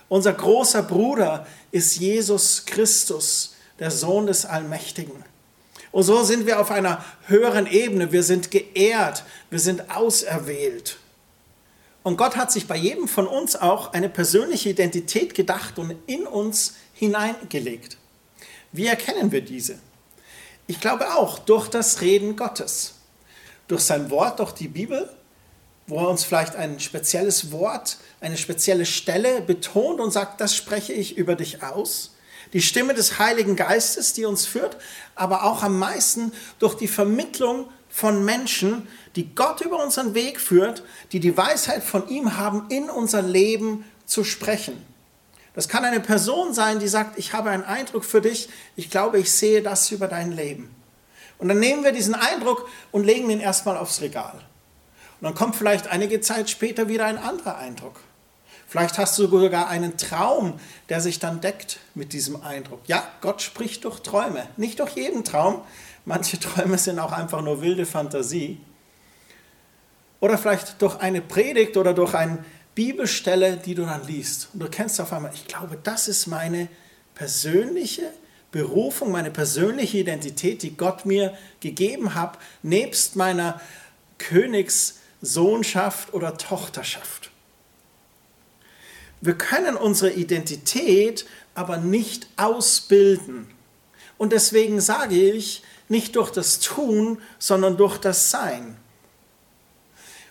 Unser 0.10 0.34
großer 0.34 0.84
Bruder 0.84 1.46
ist 1.72 1.98
Jesus 1.98 2.66
Christus, 2.66 3.56
der 3.80 3.92
Sohn 3.92 4.28
des 4.28 4.46
Allmächtigen. 4.46 5.24
Und 5.92 6.04
so 6.04 6.24
sind 6.24 6.46
wir 6.46 6.60
auf 6.60 6.72
einer 6.72 7.04
höheren 7.28 7.68
Ebene. 7.68 8.12
Wir 8.12 8.24
sind 8.24 8.52
geehrt, 8.52 9.24
wir 9.50 9.60
sind 9.60 9.90
auserwählt. 9.90 10.98
Und 12.04 12.18
Gott 12.18 12.38
hat 12.38 12.52
sich 12.52 12.68
bei 12.68 12.78
jedem 12.78 13.08
von 13.08 13.28
uns 13.28 13.56
auch 13.58 13.94
eine 13.94 14.08
persönliche 14.08 14.70
Identität 14.70 15.36
gedacht 15.36 15.78
und 15.78 15.96
in 16.08 16.26
uns 16.26 16.76
hineingelegt. 16.94 17.98
Wie 18.72 18.88
erkennen 18.88 19.32
wir 19.32 19.42
diese? 19.42 19.80
Ich 20.68 20.80
glaube 20.80 21.16
auch 21.16 21.40
durch 21.40 21.68
das 21.68 22.02
Reden 22.02 22.36
Gottes. 22.36 22.97
Durch 23.68 23.82
sein 23.82 24.10
Wort, 24.10 24.40
durch 24.40 24.54
die 24.54 24.68
Bibel, 24.68 25.10
wo 25.88 26.00
er 26.00 26.10
uns 26.10 26.24
vielleicht 26.24 26.56
ein 26.56 26.80
spezielles 26.80 27.52
Wort, 27.52 27.98
eine 28.20 28.38
spezielle 28.38 28.86
Stelle 28.86 29.42
betont 29.42 30.00
und 30.00 30.12
sagt, 30.12 30.42
das 30.42 30.56
spreche 30.56 30.94
ich 30.94 31.18
über 31.18 31.36
dich 31.36 31.64
aus. 31.64 32.16
Die 32.54 32.62
Stimme 32.62 32.94
des 32.94 33.20
Heiligen 33.20 33.56
Geistes, 33.56 34.14
die 34.14 34.26
uns 34.26 34.46
führt, 34.46 34.78
aber 35.16 35.44
auch 35.44 35.64
am 35.64 35.78
meisten 35.80 36.32
durch 36.60 36.76
die 36.76 36.88
Vermittlung 36.88 37.70
von 37.90 38.24
Menschen, 38.24 38.88
die 39.16 39.34
Gott 39.34 39.62
über 39.62 39.84
unseren 39.84 40.14
Weg 40.14 40.40
führt, 40.40 40.84
die 41.12 41.20
die 41.20 41.36
Weisheit 41.36 41.84
von 41.84 42.08
ihm 42.10 42.38
haben, 42.38 42.66
in 42.70 42.90
unser 42.90 43.22
Leben 43.22 43.86
zu 44.06 44.24
sprechen. 44.24 44.82
Das 45.54 45.68
kann 45.68 45.84
eine 45.84 46.00
Person 46.00 46.54
sein, 46.54 46.80
die 46.80 46.88
sagt, 46.88 47.18
ich 47.18 47.34
habe 47.34 47.50
einen 47.50 47.64
Eindruck 47.64 48.06
für 48.06 48.22
dich, 48.22 48.50
ich 48.76 48.92
glaube, 48.92 49.20
ich 49.20 49.32
sehe 49.32 49.64
das 49.64 49.90
über 49.92 50.08
dein 50.08 50.32
Leben. 50.32 50.70
Und 51.40 51.50
dann 51.50 51.60
nehmen 51.60 51.84
wir 51.84 51.92
diesen 51.92 52.16
Eindruck 52.16 52.68
und 52.92 53.04
legen 53.04 53.30
ihn 53.30 53.40
erstmal 53.40 53.78
aufs 53.78 54.02
Regal. 54.02 54.34
Und 55.20 55.26
dann 55.26 55.36
kommt 55.36 55.56
vielleicht 55.56 55.88
einige 55.88 56.22
Zeit 56.22 56.50
später 56.50 56.88
wieder 56.88 57.06
ein 57.06 57.18
anderer 57.18 57.58
Eindruck. 57.58 58.00
Vielleicht 58.68 58.98
hast 58.98 59.18
du 59.18 59.28
sogar 59.28 59.70
einen 59.70 59.98
Traum, 59.98 60.60
der 60.90 61.00
sich 61.00 61.20
dann 61.20 61.40
deckt 61.40 61.80
mit 61.96 62.12
diesem 62.12 62.42
Eindruck. 62.44 62.82
Ja, 62.88 63.08
Gott 63.22 63.42
spricht 63.42 63.86
durch 63.86 64.02
Träume, 64.02 64.46
nicht 64.58 64.80
durch 64.80 64.92
jeden 64.92 65.24
Traum. 65.24 65.62
Manche 66.06 66.38
Träume 66.40 66.78
sind 66.78 67.00
auch 67.00 67.14
einfach 67.14 67.42
nur 67.42 67.62
wilde 67.62 67.86
Fantasie. 67.86 68.60
Oder 70.20 70.38
vielleicht 70.38 70.82
durch 70.82 70.98
eine 70.98 71.22
Predigt 71.22 71.78
oder 71.78 71.94
durch 71.94 72.14
eine 72.14 72.44
Bibelstelle, 72.76 73.58
die 73.58 73.74
du 73.74 73.86
dann 73.86 74.06
liest. 74.06 74.50
Und 74.54 74.60
du 74.60 74.70
kennst 74.70 75.00
auf 75.00 75.14
einmal, 75.14 75.32
ich 75.34 75.48
glaube, 75.48 75.78
das 75.82 76.08
ist 76.08 76.28
meine 76.28 76.68
persönliche 77.16 78.12
Berufung, 78.58 79.12
meine 79.12 79.30
persönliche 79.30 80.00
Identität, 80.00 80.64
die 80.64 80.76
Gott 80.76 81.06
mir 81.06 81.38
gegeben 81.60 82.16
hat, 82.16 82.40
nebst 82.64 83.16
meiner 83.16 83.62
Königs- 84.18 84.96
Sohnschaft 85.22 86.14
oder 86.14 86.38
Tochterschaft. 86.38 87.32
Wir 89.22 89.36
können 89.36 89.76
unsere 89.76 90.12
Identität 90.12 91.26
aber 91.56 91.78
nicht 91.78 92.28
ausbilden. 92.38 93.48
Und 94.18 94.32
deswegen 94.32 94.80
sage 94.80 95.16
ich, 95.16 95.64
nicht 95.90 96.16
durch 96.16 96.32
das 96.32 96.60
Tun, 96.60 97.22
sondern 97.40 97.78
durch 97.78 97.98
das 97.98 98.30
Sein. 98.30 98.78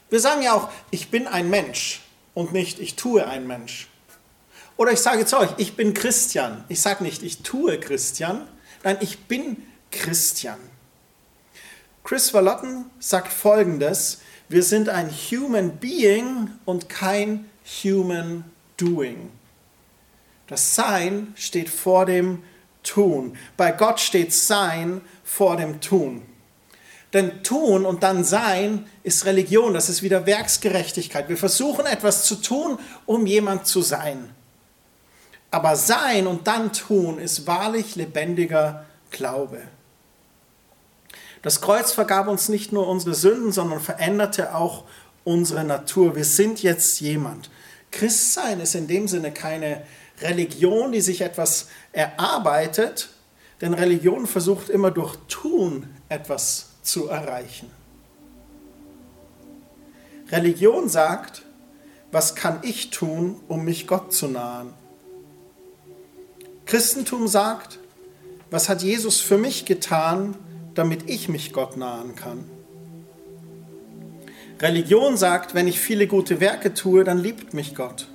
Wir 0.09 0.21
sagen 0.21 0.43
ja 0.43 0.55
auch, 0.55 0.71
ich 0.91 1.11
bin 1.11 1.27
ein 1.27 1.51
Mensch 1.51 2.03
und 2.35 2.53
nicht, 2.53 2.79
ich 2.79 2.95
tue 2.95 3.27
ein 3.27 3.47
Mensch. 3.47 3.89
Oder 4.77 4.93
ich 4.93 5.01
sage 5.01 5.25
zu 5.25 5.39
euch, 5.39 5.51
ich 5.57 5.77
bin 5.77 5.95
Christian. 5.95 6.65
Ich 6.69 6.81
sage 6.81 7.03
nicht, 7.03 7.23
ich 7.23 7.43
tue 7.43 7.81
Christian. 7.81 8.47
Nein, 8.85 8.99
ich 9.01 9.21
bin 9.21 9.63
Christian. 9.91 10.59
Chris 12.05 12.33
Wallotten 12.35 12.85
sagt 13.01 13.33
folgendes, 13.33 14.21
wir 14.49 14.63
sind 14.63 14.89
ein 14.89 15.11
Human 15.11 15.77
Being 15.79 16.51
und 16.65 16.89
kein 16.89 17.51
Human 17.83 18.45
Doing. 18.77 19.31
Das 20.47 20.77
Sein 20.77 21.33
steht 21.35 21.69
vor 21.69 22.07
dem 22.07 22.45
Tun. 22.85 23.37
Bei 23.57 23.73
Gott 23.73 23.99
steht 23.99 24.33
Sein 24.33 25.01
vor 25.25 25.57
dem 25.57 25.81
Tun. 25.81 26.23
Denn 27.13 27.43
Tun 27.43 27.85
und 27.85 28.03
dann 28.03 28.23
Sein 28.23 28.87
ist 29.03 29.25
Religion, 29.25 29.75
das 29.75 29.89
ist 29.89 30.03
wieder 30.03 30.27
Werksgerechtigkeit. 30.27 31.29
Wir 31.29 31.37
versuchen 31.37 31.87
etwas 31.87 32.25
zu 32.25 32.37
tun, 32.37 32.79
um 33.07 33.27
jemand 33.27 33.67
zu 33.67 33.81
sein. 33.81 34.36
Aber 35.57 35.75
Sein 35.75 36.27
und 36.27 36.47
dann 36.49 36.75
Tun 36.75 37.19
ist 37.19 37.47
wahrlich 37.47 37.97
lebendiger 37.97 38.85
Glaube. 39.11 39.63
Das 41.41 41.63
Kreuz 41.63 41.93
vergab 41.93 42.29
uns 42.29 42.51
nicht 42.51 42.73
nur 42.73 42.87
unsere 42.87 43.15
Sünden, 43.15 43.53
sondern 43.53 43.81
veränderte 43.81 44.55
auch 44.55 44.85
unsere 45.25 45.65
Natur. 45.65 46.15
Wir 46.15 46.27
sind 46.27 46.63
jetzt 46.63 47.01
jemand. 47.01 47.49
Christsein 47.91 48.61
ist 48.61 48.75
in 48.75 48.87
dem 48.87 49.09
Sinne 49.09 49.33
keine 49.33 49.83
Religion, 50.21 50.93
die 50.93 51.01
sich 51.01 51.23
etwas 51.23 51.69
erarbeitet, 51.95 53.09
denn 53.63 53.73
Religion 53.73 54.27
versucht 54.27 54.69
immer 54.69 54.91
durch 54.91 55.17
Tun 55.27 55.89
etwas 56.11 56.67
zu 56.83 57.09
erreichen. 57.09 57.71
Religion 60.31 60.91
sagt, 60.91 61.45
was 62.13 62.35
kann 62.35 62.59
ich 62.61 62.91
tun, 62.91 63.41
um 63.49 63.65
mich 63.65 63.87
Gott 63.87 64.13
zu 64.13 64.29
nahen? 64.29 64.75
Christentum 66.67 67.29
sagt, 67.29 67.79
was 68.51 68.69
hat 68.69 68.83
Jesus 68.83 69.21
für 69.21 69.39
mich 69.39 69.65
getan, 69.65 70.35
damit 70.75 71.09
ich 71.09 71.29
mich 71.29 71.53
Gott 71.53 71.77
nahen 71.77 72.17
kann. 72.17 72.45
Religion 74.61 75.17
sagt, 75.17 75.55
wenn 75.55 75.69
ich 75.69 75.79
viele 75.79 76.07
gute 76.09 76.41
Werke 76.41 76.75
tue, 76.75 77.05
dann 77.05 77.19
liebt 77.19 77.55
mich 77.55 77.75
Gott. 77.75 78.09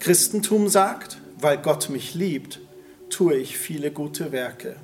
Christentum 0.00 0.68
sagt, 0.68 1.18
weil 1.38 1.58
Gott 1.58 1.90
mich 1.90 2.14
liebt, 2.14 2.60
tue 3.08 3.36
ich 3.36 3.56
viele 3.56 3.92
gute 3.92 4.32
Werke. 4.32 4.76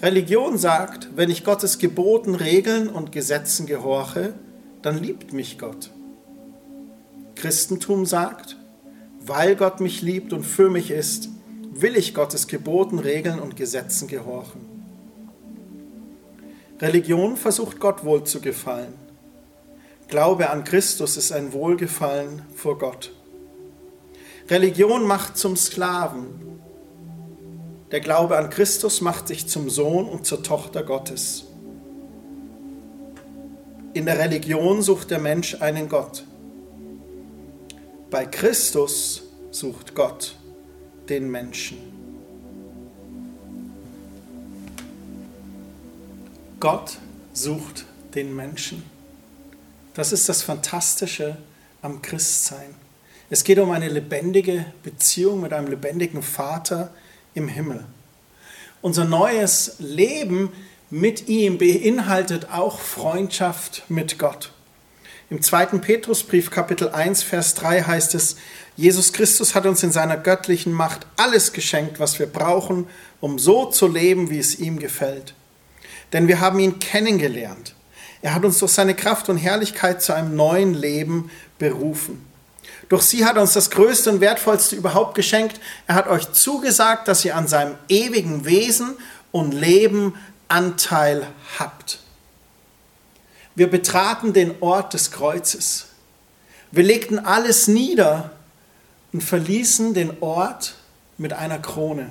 Religion 0.00 0.56
sagt, 0.56 1.08
wenn 1.16 1.28
ich 1.28 1.44
Gottes 1.44 1.78
Geboten, 1.78 2.34
Regeln 2.34 2.88
und 2.88 3.12
Gesetzen 3.12 3.66
gehorche, 3.66 4.34
dann 4.80 5.02
liebt 5.02 5.32
mich 5.32 5.58
Gott. 5.58 5.90
Christentum 7.34 8.06
sagt, 8.06 8.56
weil 9.26 9.56
Gott 9.56 9.80
mich 9.80 10.02
liebt 10.02 10.32
und 10.32 10.44
für 10.44 10.70
mich 10.70 10.90
ist, 10.90 11.28
will 11.72 11.96
ich 11.96 12.14
Gottes 12.14 12.46
Geboten, 12.46 12.98
Regeln 12.98 13.38
und 13.38 13.56
Gesetzen 13.56 14.06
gehorchen. 14.06 14.60
Religion 16.80 17.36
versucht 17.36 17.80
Gott 17.80 18.04
wohl 18.04 18.24
zu 18.24 18.40
gefallen. 18.40 18.94
Glaube 20.08 20.50
an 20.50 20.64
Christus 20.64 21.16
ist 21.16 21.32
ein 21.32 21.52
Wohlgefallen 21.52 22.42
vor 22.54 22.78
Gott. 22.78 23.12
Religion 24.48 25.06
macht 25.06 25.38
zum 25.38 25.56
Sklaven. 25.56 26.60
Der 27.90 28.00
Glaube 28.00 28.36
an 28.36 28.50
Christus 28.50 29.00
macht 29.00 29.28
sich 29.28 29.46
zum 29.48 29.70
Sohn 29.70 30.06
und 30.06 30.26
zur 30.26 30.42
Tochter 30.42 30.82
Gottes. 30.82 31.46
In 33.94 34.06
der 34.06 34.18
Religion 34.18 34.82
sucht 34.82 35.10
der 35.10 35.20
Mensch 35.20 35.62
einen 35.62 35.88
Gott. 35.88 36.24
Bei 38.14 38.26
Christus 38.26 39.24
sucht 39.50 39.96
Gott 39.96 40.36
den 41.08 41.28
Menschen. 41.32 41.78
Gott 46.60 46.98
sucht 47.32 47.86
den 48.14 48.36
Menschen. 48.36 48.84
Das 49.94 50.12
ist 50.12 50.28
das 50.28 50.42
Fantastische 50.42 51.38
am 51.82 52.02
Christsein. 52.02 52.76
Es 53.30 53.42
geht 53.42 53.58
um 53.58 53.72
eine 53.72 53.88
lebendige 53.88 54.64
Beziehung 54.84 55.40
mit 55.40 55.52
einem 55.52 55.66
lebendigen 55.66 56.22
Vater 56.22 56.94
im 57.34 57.48
Himmel. 57.48 57.84
Unser 58.80 59.06
neues 59.06 59.74
Leben 59.80 60.52
mit 60.88 61.26
ihm 61.26 61.58
beinhaltet 61.58 62.48
auch 62.52 62.78
Freundschaft 62.78 63.82
mit 63.88 64.20
Gott. 64.20 64.53
Im 65.34 65.42
zweiten 65.42 65.80
Petrusbrief 65.80 66.52
Kapitel 66.52 66.90
1 66.90 67.24
Vers 67.24 67.54
3 67.54 67.82
heißt 67.82 68.14
es, 68.14 68.36
Jesus 68.76 69.12
Christus 69.12 69.56
hat 69.56 69.66
uns 69.66 69.82
in 69.82 69.90
seiner 69.90 70.16
göttlichen 70.16 70.72
Macht 70.72 71.06
alles 71.16 71.52
geschenkt, 71.52 71.98
was 71.98 72.20
wir 72.20 72.26
brauchen, 72.26 72.86
um 73.20 73.40
so 73.40 73.66
zu 73.66 73.88
leben, 73.88 74.30
wie 74.30 74.38
es 74.38 74.58
ihm 74.58 74.78
gefällt 74.78 75.34
denn 76.14 76.28
wir 76.28 76.40
haben 76.40 76.60
ihn 76.60 76.78
kennengelernt. 76.78 77.74
Er 78.22 78.34
hat 78.34 78.44
uns 78.44 78.58
durch 78.60 78.72
seine 78.72 78.94
Kraft 78.94 79.28
und 79.28 79.36
Herrlichkeit 79.36 80.00
zu 80.00 80.14
einem 80.14 80.34
neuen 80.34 80.72
Leben 80.72 81.30
berufen. 81.58 82.24
Durch 82.88 83.02
sie 83.02 83.26
hat 83.26 83.36
uns 83.36 83.52
das 83.52 83.70
Größte 83.70 84.10
und 84.10 84.20
Wertvollste 84.20 84.76
überhaupt 84.76 85.16
geschenkt. 85.16 85.60
Er 85.86 85.96
hat 85.96 86.06
euch 86.06 86.30
zugesagt, 86.32 87.08
dass 87.08 87.24
ihr 87.24 87.36
an 87.36 87.48
seinem 87.48 87.74
ewigen 87.88 88.44
Wesen 88.46 88.96
und 89.32 89.52
Leben 89.52 90.14
Anteil 90.48 91.26
habt. 91.58 91.98
Wir 93.54 93.70
betraten 93.70 94.32
den 94.32 94.54
Ort 94.60 94.94
des 94.94 95.10
Kreuzes. 95.10 95.86
Wir 96.70 96.82
legten 96.82 97.18
alles 97.18 97.68
nieder 97.68 98.32
und 99.12 99.22
verließen 99.22 99.94
den 99.94 100.20
Ort 100.20 100.74
mit 101.18 101.32
einer 101.32 101.60
Krone. 101.60 102.10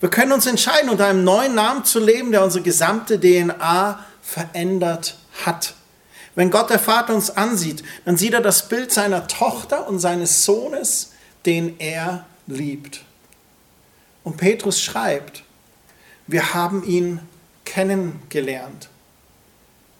Wir 0.00 0.10
können 0.10 0.32
uns 0.32 0.44
entscheiden, 0.44 0.90
unter 0.90 1.06
einem 1.06 1.24
neuen 1.24 1.54
Namen 1.54 1.84
zu 1.84 1.98
leben, 1.98 2.30
der 2.30 2.44
unsere 2.44 2.62
gesamte 2.62 3.18
DNA 3.18 4.04
verändert 4.20 5.16
hat. 5.44 5.74
Wenn 6.34 6.50
Gott 6.50 6.68
der 6.68 6.78
Vater 6.78 7.14
uns 7.14 7.30
ansieht, 7.30 7.82
dann 8.04 8.18
sieht 8.18 8.34
er 8.34 8.42
das 8.42 8.68
Bild 8.68 8.92
seiner 8.92 9.26
Tochter 9.26 9.88
und 9.88 9.98
seines 9.98 10.44
Sohnes, 10.44 11.12
den 11.46 11.80
er 11.80 12.26
liebt. 12.46 13.00
Und 14.22 14.36
Petrus 14.36 14.82
schreibt, 14.82 15.44
wir 16.26 16.52
haben 16.52 16.84
ihn 16.84 17.20
kennengelernt. 17.64 18.90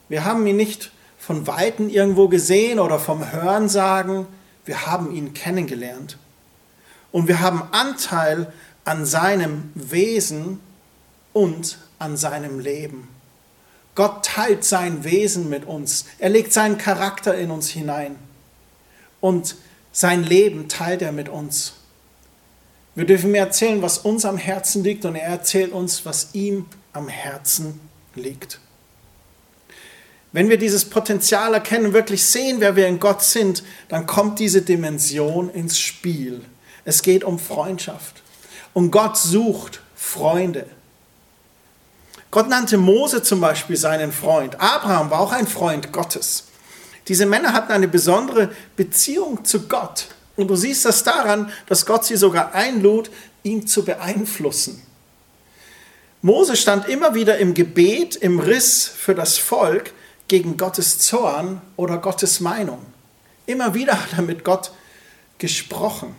Wir 0.08 0.24
haben 0.24 0.46
ihn 0.46 0.56
nicht 0.56 0.92
von 1.18 1.46
Weitem 1.46 1.88
irgendwo 1.88 2.28
gesehen 2.28 2.78
oder 2.78 2.98
vom 2.98 3.32
Hören 3.32 3.68
sagen, 3.68 4.26
wir 4.64 4.86
haben 4.86 5.14
ihn 5.14 5.34
kennengelernt. 5.34 6.18
Und 7.12 7.28
wir 7.28 7.40
haben 7.40 7.62
Anteil 7.72 8.52
an 8.84 9.06
seinem 9.06 9.70
Wesen 9.74 10.60
und 11.32 11.78
an 11.98 12.16
seinem 12.16 12.60
Leben. 12.60 13.08
Gott 13.94 14.26
teilt 14.26 14.64
sein 14.64 15.04
Wesen 15.04 15.48
mit 15.48 15.64
uns. 15.64 16.04
Er 16.18 16.28
legt 16.28 16.52
seinen 16.52 16.78
Charakter 16.78 17.34
in 17.34 17.50
uns 17.50 17.68
hinein. 17.68 18.16
Und 19.20 19.56
sein 19.90 20.22
Leben 20.22 20.68
teilt 20.68 21.00
er 21.00 21.12
mit 21.12 21.28
uns. 21.28 21.74
Wir 22.94 23.06
dürfen 23.06 23.32
mir 23.32 23.38
erzählen, 23.38 23.82
was 23.82 23.98
uns 23.98 24.24
am 24.24 24.36
Herzen 24.36 24.84
liegt 24.84 25.04
und 25.04 25.16
er 25.16 25.28
erzählt 25.28 25.72
uns, 25.72 26.04
was 26.04 26.34
ihm 26.34 26.66
am 26.92 27.08
Herzen 27.08 27.80
liegt. 28.14 28.60
Wenn 30.36 30.50
wir 30.50 30.58
dieses 30.58 30.84
Potenzial 30.84 31.54
erkennen, 31.54 31.94
wirklich 31.94 32.22
sehen, 32.22 32.56
wer 32.60 32.76
wir 32.76 32.86
in 32.88 33.00
Gott 33.00 33.22
sind, 33.22 33.62
dann 33.88 34.04
kommt 34.04 34.38
diese 34.38 34.60
Dimension 34.60 35.48
ins 35.48 35.78
Spiel. 35.78 36.42
Es 36.84 37.00
geht 37.00 37.24
um 37.24 37.38
Freundschaft. 37.38 38.22
Und 38.74 38.90
Gott 38.90 39.16
sucht 39.16 39.80
Freunde. 39.94 40.66
Gott 42.30 42.50
nannte 42.50 42.76
Mose 42.76 43.22
zum 43.22 43.40
Beispiel 43.40 43.78
seinen 43.78 44.12
Freund. 44.12 44.60
Abraham 44.60 45.10
war 45.10 45.20
auch 45.20 45.32
ein 45.32 45.46
Freund 45.46 45.90
Gottes. 45.90 46.48
Diese 47.08 47.24
Männer 47.24 47.54
hatten 47.54 47.72
eine 47.72 47.88
besondere 47.88 48.50
Beziehung 48.76 49.42
zu 49.46 49.66
Gott. 49.68 50.08
Und 50.36 50.48
du 50.48 50.56
siehst 50.56 50.84
das 50.84 51.02
daran, 51.02 51.50
dass 51.66 51.86
Gott 51.86 52.04
sie 52.04 52.16
sogar 52.16 52.52
einlud, 52.52 53.10
ihn 53.42 53.66
zu 53.66 53.86
beeinflussen. 53.86 54.82
Mose 56.20 56.56
stand 56.56 56.90
immer 56.90 57.14
wieder 57.14 57.38
im 57.38 57.54
Gebet, 57.54 58.16
im 58.16 58.38
Riss 58.38 58.86
für 58.86 59.14
das 59.14 59.38
Volk 59.38 59.94
gegen 60.28 60.56
Gottes 60.56 60.98
Zorn 60.98 61.60
oder 61.76 61.98
Gottes 61.98 62.40
Meinung. 62.40 62.84
Immer 63.46 63.74
wieder 63.74 64.00
hat 64.00 64.14
er 64.16 64.22
mit 64.22 64.44
Gott 64.44 64.72
gesprochen 65.38 66.16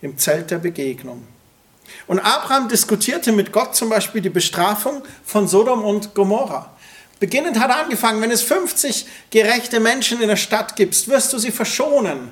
im 0.00 0.18
Zelt 0.18 0.50
der 0.50 0.58
Begegnung. 0.58 1.26
Und 2.06 2.20
Abraham 2.20 2.68
diskutierte 2.68 3.32
mit 3.32 3.52
Gott 3.52 3.74
zum 3.74 3.88
Beispiel 3.88 4.20
die 4.20 4.30
Bestrafung 4.30 5.02
von 5.24 5.48
Sodom 5.48 5.84
und 5.84 6.14
Gomorra. 6.14 6.70
Beginnend 7.20 7.58
hat 7.58 7.70
er 7.70 7.82
angefangen, 7.82 8.20
wenn 8.20 8.30
es 8.30 8.42
50 8.42 9.06
gerechte 9.30 9.80
Menschen 9.80 10.20
in 10.20 10.28
der 10.28 10.36
Stadt 10.36 10.76
gibt, 10.76 11.08
wirst 11.08 11.32
du 11.32 11.38
sie 11.38 11.52
verschonen. 11.52 12.30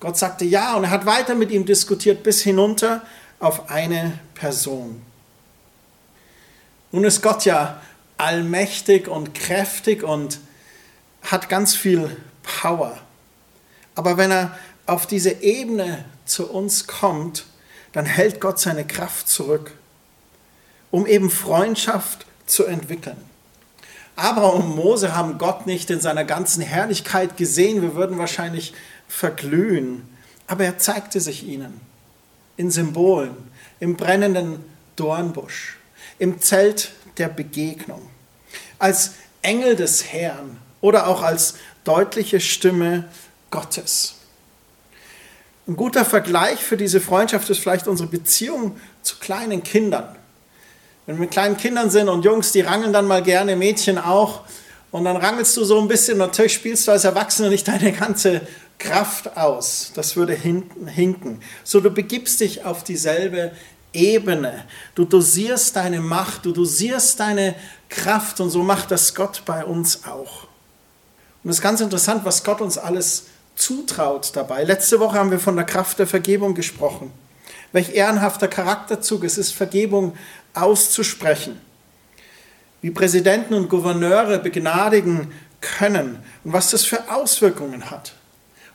Gott 0.00 0.16
sagte 0.16 0.44
ja 0.44 0.74
und 0.74 0.84
er 0.84 0.90
hat 0.90 1.06
weiter 1.06 1.34
mit 1.34 1.50
ihm 1.50 1.64
diskutiert 1.64 2.22
bis 2.22 2.42
hinunter 2.42 3.02
auf 3.38 3.70
eine 3.70 4.18
Person. 4.34 5.02
Nun 6.92 7.04
ist 7.04 7.22
Gott 7.22 7.44
ja 7.44 7.80
allmächtig 8.18 9.08
und 9.08 9.34
kräftig 9.34 10.02
und 10.02 10.40
hat 11.22 11.48
ganz 11.48 11.74
viel 11.74 12.16
Power. 12.42 12.98
Aber 13.94 14.16
wenn 14.16 14.30
er 14.30 14.58
auf 14.86 15.06
diese 15.06 15.42
Ebene 15.42 16.04
zu 16.24 16.50
uns 16.50 16.86
kommt, 16.86 17.46
dann 17.92 18.06
hält 18.06 18.40
Gott 18.40 18.58
seine 18.58 18.86
Kraft 18.86 19.28
zurück. 19.28 19.72
um 20.92 21.06
eben 21.06 21.30
Freundschaft 21.30 22.26
zu 22.46 22.66
entwickeln. 22.66 23.16
Abraham 24.14 24.62
und 24.62 24.76
Mose 24.76 25.16
haben 25.16 25.38
Gott 25.38 25.66
nicht 25.66 25.90
in 25.90 26.00
seiner 26.00 26.24
ganzen 26.24 26.62
Herrlichkeit 26.62 27.36
gesehen. 27.36 27.82
Wir 27.82 27.94
würden 27.94 28.18
wahrscheinlich 28.18 28.74
verglühen. 29.08 30.06
Aber 30.46 30.64
er 30.64 30.78
zeigte 30.78 31.20
sich 31.20 31.44
ihnen 31.44 31.80
in 32.58 32.70
Symbolen, 32.70 33.34
im 33.80 33.96
brennenden 33.96 34.62
Dornbusch, 34.96 35.78
im 36.18 36.40
Zelt 36.42 36.92
der 37.18 37.28
Begegnung, 37.28 38.02
als 38.78 39.12
Engel 39.42 39.76
des 39.76 40.12
Herrn 40.12 40.58
oder 40.80 41.06
auch 41.06 41.22
als 41.22 41.54
deutliche 41.84 42.40
Stimme 42.40 43.08
Gottes. 43.50 44.14
Ein 45.66 45.76
guter 45.76 46.04
Vergleich 46.04 46.60
für 46.60 46.76
diese 46.76 47.00
Freundschaft 47.00 47.48
ist 47.50 47.60
vielleicht 47.60 47.86
unsere 47.86 48.08
Beziehung 48.08 48.76
zu 49.02 49.18
kleinen 49.18 49.62
Kindern. 49.62 50.16
Wenn 51.06 51.16
wir 51.16 51.20
mit 51.20 51.30
kleinen 51.30 51.56
Kindern 51.56 51.90
sind 51.90 52.08
und 52.08 52.24
Jungs, 52.24 52.52
die 52.52 52.60
rangeln 52.60 52.92
dann 52.92 53.06
mal 53.06 53.22
gerne, 53.22 53.56
Mädchen 53.56 53.98
auch, 53.98 54.42
und 54.90 55.04
dann 55.04 55.16
rangelst 55.16 55.56
du 55.56 55.64
so 55.64 55.80
ein 55.80 55.88
bisschen, 55.88 56.18
natürlich 56.18 56.52
spielst 56.52 56.86
du 56.86 56.92
als 56.92 57.04
Erwachsener 57.04 57.48
nicht 57.48 57.66
deine 57.66 57.92
ganze 57.92 58.42
Kraft 58.78 59.36
aus. 59.36 59.92
Das 59.94 60.16
würde 60.16 60.34
hinken. 60.34 61.40
So, 61.64 61.80
du 61.80 61.90
begibst 61.90 62.40
dich 62.40 62.64
auf 62.64 62.84
dieselbe 62.84 63.52
Ebene. 63.92 64.64
Du 64.94 65.04
dosierst 65.04 65.76
deine 65.76 66.00
Macht, 66.00 66.44
du 66.44 66.52
dosierst 66.52 67.20
deine 67.20 67.54
Kraft 67.88 68.40
und 68.40 68.50
so 68.50 68.62
macht 68.62 68.90
das 68.90 69.14
Gott 69.14 69.42
bei 69.44 69.64
uns 69.64 70.04
auch. 70.04 70.44
Und 71.44 71.50
es 71.50 71.56
ist 71.56 71.62
ganz 71.62 71.80
interessant, 71.80 72.24
was 72.24 72.44
Gott 72.44 72.60
uns 72.60 72.78
alles 72.78 73.26
zutraut 73.54 74.30
dabei. 74.34 74.64
Letzte 74.64 75.00
Woche 75.00 75.18
haben 75.18 75.30
wir 75.30 75.40
von 75.40 75.56
der 75.56 75.64
Kraft 75.64 75.98
der 75.98 76.06
Vergebung 76.06 76.54
gesprochen. 76.54 77.12
Welch 77.72 77.94
ehrenhafter 77.94 78.48
Charakterzug 78.48 79.24
es 79.24 79.38
ist, 79.38 79.52
Vergebung 79.52 80.16
auszusprechen. 80.54 81.60
Wie 82.80 82.90
Präsidenten 82.90 83.54
und 83.54 83.68
Gouverneure 83.68 84.38
begnadigen 84.38 85.32
können 85.60 86.18
und 86.44 86.52
was 86.52 86.70
das 86.70 86.84
für 86.84 87.10
Auswirkungen 87.10 87.90
hat. 87.90 88.14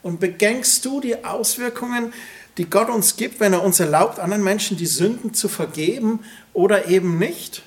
Und 0.02 0.20
begängst 0.20 0.86
du 0.86 1.02
die 1.02 1.26
Auswirkungen, 1.26 2.14
die 2.58 2.70
Gott 2.70 2.90
uns 2.90 3.16
gibt, 3.16 3.40
wenn 3.40 3.54
er 3.54 3.64
uns 3.64 3.80
erlaubt, 3.80 4.20
anderen 4.20 4.44
Menschen 4.44 4.78
die 4.78 4.88
Sünden 4.88 5.34
zu 5.34 5.48
vergeben 5.48 6.20
oder 6.54 6.88
eben 6.88 7.20
nicht? 7.20 7.62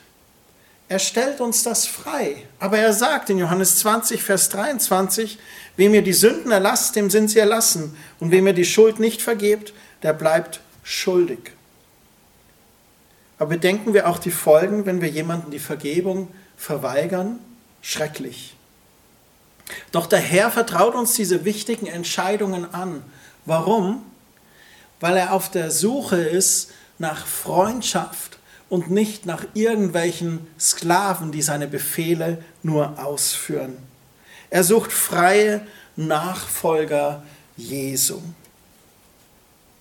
Er 0.89 0.99
stellt 0.99 1.41
uns 1.41 1.63
das 1.63 1.87
frei. 1.87 2.43
Aber 2.59 2.79
er 2.79 2.93
sagt 2.93 3.31
in 3.31 3.39
Johannes 3.39 3.79
20, 3.79 4.23
Vers 4.25 4.49
23, 4.49 5.39
wem 5.77 5.95
ihr 5.95 6.03
die 6.03 6.13
Sünden 6.13 6.51
erlasst, 6.51 6.97
dem 6.97 7.11
sind 7.11 7.29
sie 7.29 7.39
erlassen. 7.39 7.97
Und 8.19 8.33
wem 8.33 8.49
ihr 8.49 8.53
die 8.53 8.65
Schuld 8.65 8.99
nicht 8.99 9.23
vergebt, 9.23 9.73
der 10.03 10.13
bleibt 10.13 10.61
schuldig. 10.83 11.53
Aber 13.39 13.51
bedenken 13.51 13.95
wir 13.95 14.09
auch 14.09 14.19
die 14.19 14.33
Folgen, 14.33 14.85
wenn 14.85 15.01
wir 15.01 15.09
jemanden 15.09 15.53
die 15.53 15.61
Vergebung 15.61 16.27
verweigern? 16.57 17.39
Schrecklich. 17.83 18.57
Doch 19.93 20.07
der 20.07 20.19
Herr 20.19 20.51
vertraut 20.51 20.97
uns 20.97 21.15
diese 21.15 21.45
wichtigen 21.45 21.87
Entscheidungen 21.87 22.75
an. 22.75 23.05
Warum? 23.47 24.05
Weil 25.01 25.17
er 25.17 25.33
auf 25.33 25.51
der 25.51 25.71
Suche 25.71 26.17
ist 26.17 26.71
nach 26.99 27.27
Freundschaft 27.27 28.39
und 28.69 28.91
nicht 28.91 29.27
nach 29.27 29.45
irgendwelchen 29.55 30.47
Sklaven, 30.59 31.33
die 31.33 31.43
seine 31.43 31.67
Befehle 31.67 32.45
nur 32.63 33.03
ausführen. 33.03 33.77
Er 34.51 34.65
sucht 34.65 34.93
freie 34.93 35.67
Nachfolger 35.97 37.23
Jesu. 37.57 38.21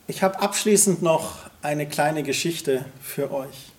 Ich 0.08 0.24
habe 0.24 0.42
abschließend 0.42 1.02
noch 1.02 1.50
eine 1.62 1.88
kleine 1.88 2.24
Geschichte 2.24 2.86
für 3.02 3.32
euch. 3.32 3.72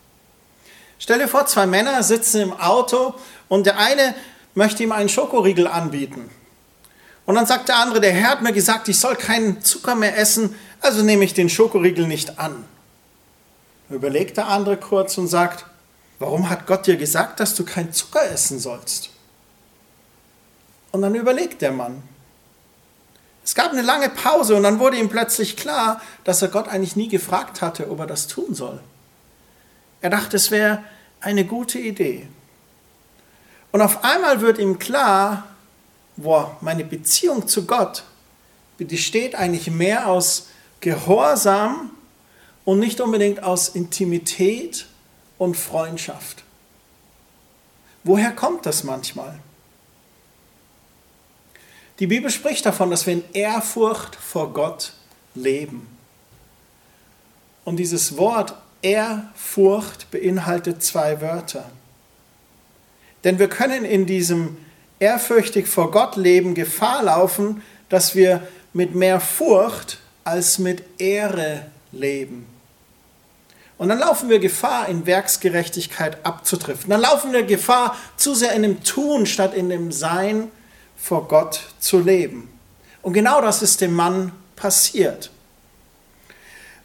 Stell 0.98 1.18
dir 1.18 1.29
vor, 1.29 1.46
zwei 1.46 1.66
Männer 1.66 2.03
sitzen 2.03 2.40
im 2.40 2.53
Auto 2.53 3.14
und 3.48 3.66
der 3.66 3.79
eine 3.79 4.14
möchte 4.55 4.83
ihm 4.83 4.92
einen 4.92 5.09
Schokoriegel 5.09 5.66
anbieten. 5.66 6.31
Und 7.26 7.35
dann 7.37 7.46
sagt 7.46 7.68
der 7.68 7.76
andere, 7.76 8.00
der 8.00 8.12
Herr 8.12 8.31
hat 8.31 8.42
mir 8.42 8.53
gesagt, 8.53 8.88
ich 8.88 8.98
soll 8.98 9.16
keinen 9.16 9.62
Zucker 9.62 9.94
mehr 9.94 10.18
essen, 10.18 10.55
also 10.80 11.02
nehme 11.02 11.24
ich 11.24 11.34
den 11.34 11.48
Schokoriegel 11.48 12.06
nicht 12.06 12.38
an. 12.38 12.64
Überlegt 13.88 14.36
der 14.36 14.48
andere 14.48 14.76
kurz 14.76 15.18
und 15.18 15.28
sagt, 15.28 15.66
warum 16.18 16.48
hat 16.48 16.66
Gott 16.66 16.86
dir 16.86 16.96
gesagt, 16.96 17.40
dass 17.40 17.54
du 17.54 17.64
keinen 17.64 17.92
Zucker 17.92 18.30
essen 18.30 18.58
sollst? 18.58 19.10
Und 20.92 21.02
dann 21.02 21.14
überlegt 21.14 21.62
der 21.62 21.72
Mann, 21.72 22.02
es 23.44 23.54
gab 23.54 23.72
eine 23.72 23.82
lange 23.82 24.10
Pause 24.10 24.54
und 24.54 24.62
dann 24.62 24.78
wurde 24.78 24.98
ihm 24.98 25.08
plötzlich 25.08 25.56
klar, 25.56 26.00
dass 26.24 26.42
er 26.42 26.48
Gott 26.48 26.68
eigentlich 26.68 26.96
nie 26.96 27.08
gefragt 27.08 27.62
hatte, 27.62 27.90
ob 27.90 27.98
er 28.00 28.06
das 28.06 28.26
tun 28.26 28.54
soll. 28.54 28.80
Er 30.00 30.10
dachte, 30.10 30.36
es 30.36 30.50
wäre 30.50 30.84
eine 31.20 31.44
gute 31.44 31.78
Idee. 31.78 32.28
Und 33.72 33.82
auf 33.82 34.04
einmal 34.04 34.40
wird 34.40 34.58
ihm 34.58 34.78
klar, 34.78 35.48
boah, 36.16 36.56
meine 36.60 36.84
Beziehung 36.84 37.48
zu 37.48 37.66
Gott 37.66 38.04
besteht 38.78 39.34
eigentlich 39.34 39.70
mehr 39.70 40.06
aus 40.06 40.48
Gehorsam 40.80 41.90
und 42.64 42.78
nicht 42.78 43.00
unbedingt 43.00 43.42
aus 43.42 43.68
Intimität 43.68 44.86
und 45.38 45.56
Freundschaft. 45.56 46.44
Woher 48.04 48.32
kommt 48.32 48.66
das 48.66 48.84
manchmal? 48.84 49.38
Die 51.98 52.06
Bibel 52.06 52.30
spricht 52.30 52.64
davon, 52.64 52.90
dass 52.90 53.06
wir 53.06 53.12
in 53.12 53.24
Ehrfurcht 53.34 54.16
vor 54.16 54.52
Gott 54.54 54.94
leben. 55.34 55.86
Und 57.64 57.76
dieses 57.76 58.16
Wort 58.16 58.54
Ehrfurcht 58.80 60.10
beinhaltet 60.10 60.82
zwei 60.82 61.20
Wörter. 61.20 61.70
Denn 63.24 63.38
wir 63.38 63.48
können 63.48 63.84
in 63.84 64.06
diesem 64.06 64.56
ehrfürchtig 64.98 65.66
vor 65.66 65.90
Gott 65.90 66.16
leben 66.16 66.54
Gefahr 66.54 67.02
laufen, 67.02 67.62
dass 67.90 68.14
wir 68.14 68.46
mit 68.72 68.94
mehr 68.94 69.20
Furcht 69.20 69.98
als 70.30 70.60
mit 70.60 70.84
Ehre 71.00 71.66
leben. 71.90 72.46
Und 73.78 73.88
dann 73.88 73.98
laufen 73.98 74.28
wir 74.28 74.38
Gefahr, 74.38 74.88
in 74.88 75.06
Werksgerechtigkeit 75.06 76.24
abzutrifft. 76.24 76.88
Dann 76.88 77.00
laufen 77.00 77.32
wir 77.32 77.42
Gefahr, 77.42 77.96
zu 78.16 78.34
sehr 78.34 78.52
in 78.52 78.62
dem 78.62 78.84
Tun 78.84 79.26
statt 79.26 79.54
in 79.54 79.70
dem 79.70 79.90
Sein 79.90 80.50
vor 80.96 81.26
Gott 81.26 81.62
zu 81.80 81.98
leben. 81.98 82.48
Und 83.02 83.14
genau 83.14 83.40
das 83.40 83.62
ist 83.62 83.80
dem 83.80 83.94
Mann 83.94 84.32
passiert. 84.54 85.30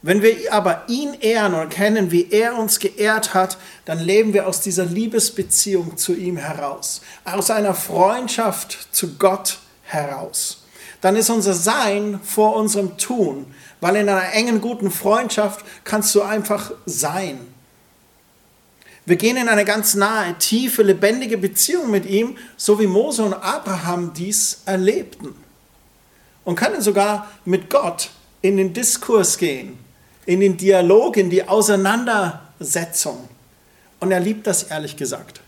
Wenn 0.01 0.21
wir 0.21 0.53
aber 0.53 0.83
ihn 0.87 1.15
ehren 1.15 1.53
und 1.53 1.59
erkennen, 1.59 2.11
wie 2.11 2.29
er 2.31 2.57
uns 2.57 2.79
geehrt 2.79 3.33
hat, 3.33 3.57
dann 3.85 3.99
leben 3.99 4.33
wir 4.33 4.47
aus 4.47 4.61
dieser 4.61 4.85
Liebesbeziehung 4.85 5.97
zu 5.97 6.13
ihm 6.13 6.37
heraus, 6.37 7.01
aus 7.25 7.51
einer 7.51 7.75
Freundschaft 7.75 8.87
zu 8.91 9.17
Gott 9.17 9.59
heraus. 9.83 10.64
Dann 11.05 11.15
ist 11.15 11.29
unser 11.29 11.53
Sein 11.53 12.19
vor 12.23 12.55
unserem 12.55 12.97
Tun, 12.97 13.45
weil 13.79 13.95
in 13.95 14.09
einer 14.09 14.33
engen, 14.33 14.59
guten 14.59 14.89
Freundschaft 14.89 15.63
kannst 15.83 16.15
du 16.15 16.23
einfach 16.23 16.71
sein. 16.87 17.37
Wir 19.05 19.15
gehen 19.15 19.37
in 19.37 19.47
eine 19.47 19.65
ganz 19.65 19.93
nahe, 19.93 20.35
tiefe, 20.39 20.81
lebendige 20.81 21.37
Beziehung 21.37 21.91
mit 21.91 22.07
ihm, 22.07 22.39
so 22.57 22.79
wie 22.79 22.87
Mose 22.87 23.21
und 23.23 23.35
Abraham 23.35 24.13
dies 24.15 24.63
erlebten. 24.65 25.35
Und 26.43 26.55
können 26.55 26.81
sogar 26.81 27.29
mit 27.45 27.69
Gott 27.69 28.09
in 28.41 28.57
den 28.57 28.73
Diskurs 28.73 29.37
gehen, 29.37 29.77
in 30.25 30.39
den 30.39 30.57
Dialog, 30.57 31.17
in 31.17 31.29
die 31.29 31.47
Auseinandersetzung. 31.47 33.29
Und 33.99 34.11
er 34.11 34.21
liebt 34.21 34.47
das 34.47 34.63
ehrlich 34.63 34.97
gesagt. 34.97 35.41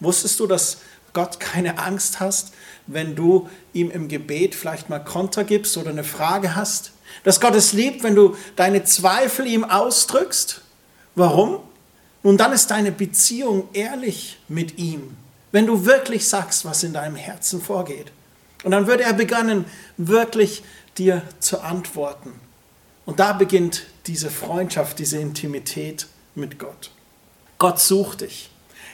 Wusstest 0.00 0.38
du, 0.38 0.46
dass 0.46 0.78
Gott 1.12 1.40
keine 1.40 1.78
Angst 1.78 2.20
hast, 2.20 2.52
wenn 2.86 3.14
du 3.14 3.48
ihm 3.72 3.90
im 3.90 4.08
Gebet 4.08 4.54
vielleicht 4.54 4.88
mal 4.88 4.98
Konter 4.98 5.44
gibst 5.44 5.76
oder 5.76 5.90
eine 5.90 6.04
Frage 6.04 6.54
hast? 6.56 6.92
Dass 7.24 7.40
Gott 7.40 7.54
es 7.54 7.72
liebt, 7.72 8.02
wenn 8.02 8.14
du 8.14 8.36
deine 8.56 8.84
Zweifel 8.84 9.46
ihm 9.46 9.64
ausdrückst? 9.64 10.62
Warum? 11.14 11.58
Nun, 12.22 12.36
dann 12.36 12.52
ist 12.52 12.70
deine 12.70 12.92
Beziehung 12.92 13.68
ehrlich 13.72 14.38
mit 14.48 14.78
ihm, 14.78 15.16
wenn 15.50 15.66
du 15.66 15.84
wirklich 15.84 16.28
sagst, 16.28 16.64
was 16.64 16.82
in 16.82 16.92
deinem 16.92 17.16
Herzen 17.16 17.60
vorgeht. 17.60 18.12
Und 18.64 18.70
dann 18.70 18.86
wird 18.86 19.00
er 19.00 19.12
beginnen, 19.12 19.64
wirklich 19.96 20.62
dir 20.96 21.22
zu 21.40 21.60
antworten. 21.60 22.32
Und 23.04 23.18
da 23.18 23.32
beginnt 23.32 23.86
diese 24.06 24.30
Freundschaft, 24.30 24.98
diese 25.00 25.18
Intimität 25.18 26.06
mit 26.34 26.58
Gott. 26.58 26.90
Gott 27.58 27.80
sucht 27.80 28.20
dich. 28.20 28.51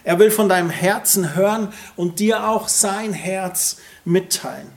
Er 0.08 0.18
will 0.18 0.30
von 0.30 0.48
deinem 0.48 0.70
Herzen 0.70 1.34
hören 1.34 1.70
und 1.94 2.18
dir 2.18 2.48
auch 2.48 2.68
sein 2.68 3.12
Herz 3.12 3.76
mitteilen. 4.06 4.72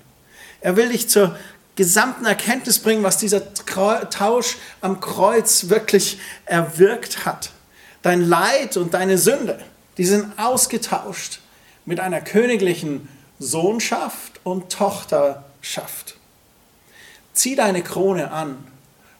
Er 0.59 0.75
will 0.75 0.89
dich 0.89 1.07
zur 1.07 1.37
gesamten 1.77 2.25
Erkenntnis 2.25 2.79
bringen, 2.79 3.03
was 3.03 3.15
dieser 3.15 3.53
Tausch 3.53 4.57
am 4.81 4.99
Kreuz 4.99 5.69
wirklich 5.69 6.19
erwirkt 6.43 7.23
hat. 7.23 7.51
Dein 8.01 8.19
Leid 8.19 8.75
und 8.75 8.93
deine 8.93 9.17
Sünde, 9.17 9.63
die 9.97 10.03
sind 10.03 10.37
ausgetauscht 10.37 11.39
mit 11.85 12.01
einer 12.01 12.19
königlichen 12.19 13.07
Sohnschaft 13.39 14.41
und 14.43 14.69
Tochterschaft. 14.69 16.17
Zieh 17.31 17.55
deine 17.55 17.83
Krone 17.83 18.31
an 18.31 18.67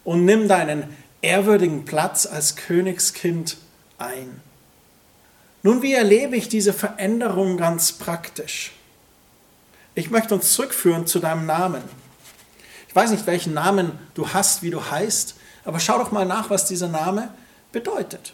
und 0.04 0.26
nimm 0.26 0.50
deinen 0.50 0.94
ehrwürdigen 1.22 1.86
Platz 1.86 2.26
als 2.26 2.58
Königskind 2.58 3.56
ein. 3.98 4.42
Nun, 5.64 5.82
wie 5.82 5.94
erlebe 5.94 6.36
ich 6.36 6.50
diese 6.50 6.74
Veränderung 6.74 7.58
ganz 7.58 7.92
praktisch? 7.92 8.72
Ich 9.94 10.10
möchte 10.10 10.34
uns 10.34 10.54
zurückführen 10.54 11.06
zu 11.06 11.20
deinem 11.20 11.46
Namen. 11.46 11.84
Ich 12.88 12.96
weiß 12.96 13.12
nicht, 13.12 13.28
welchen 13.28 13.54
Namen 13.54 13.98
du 14.16 14.30
hast, 14.30 14.64
wie 14.64 14.70
du 14.70 14.90
heißt, 14.90 15.36
aber 15.64 15.80
schau 15.80 15.98
doch 15.98 16.12
mal 16.12 16.26
nach, 16.26 16.50
was 16.50 16.66
dieser 16.66 16.88
Name 16.88 17.34
bedeutet. 17.72 18.34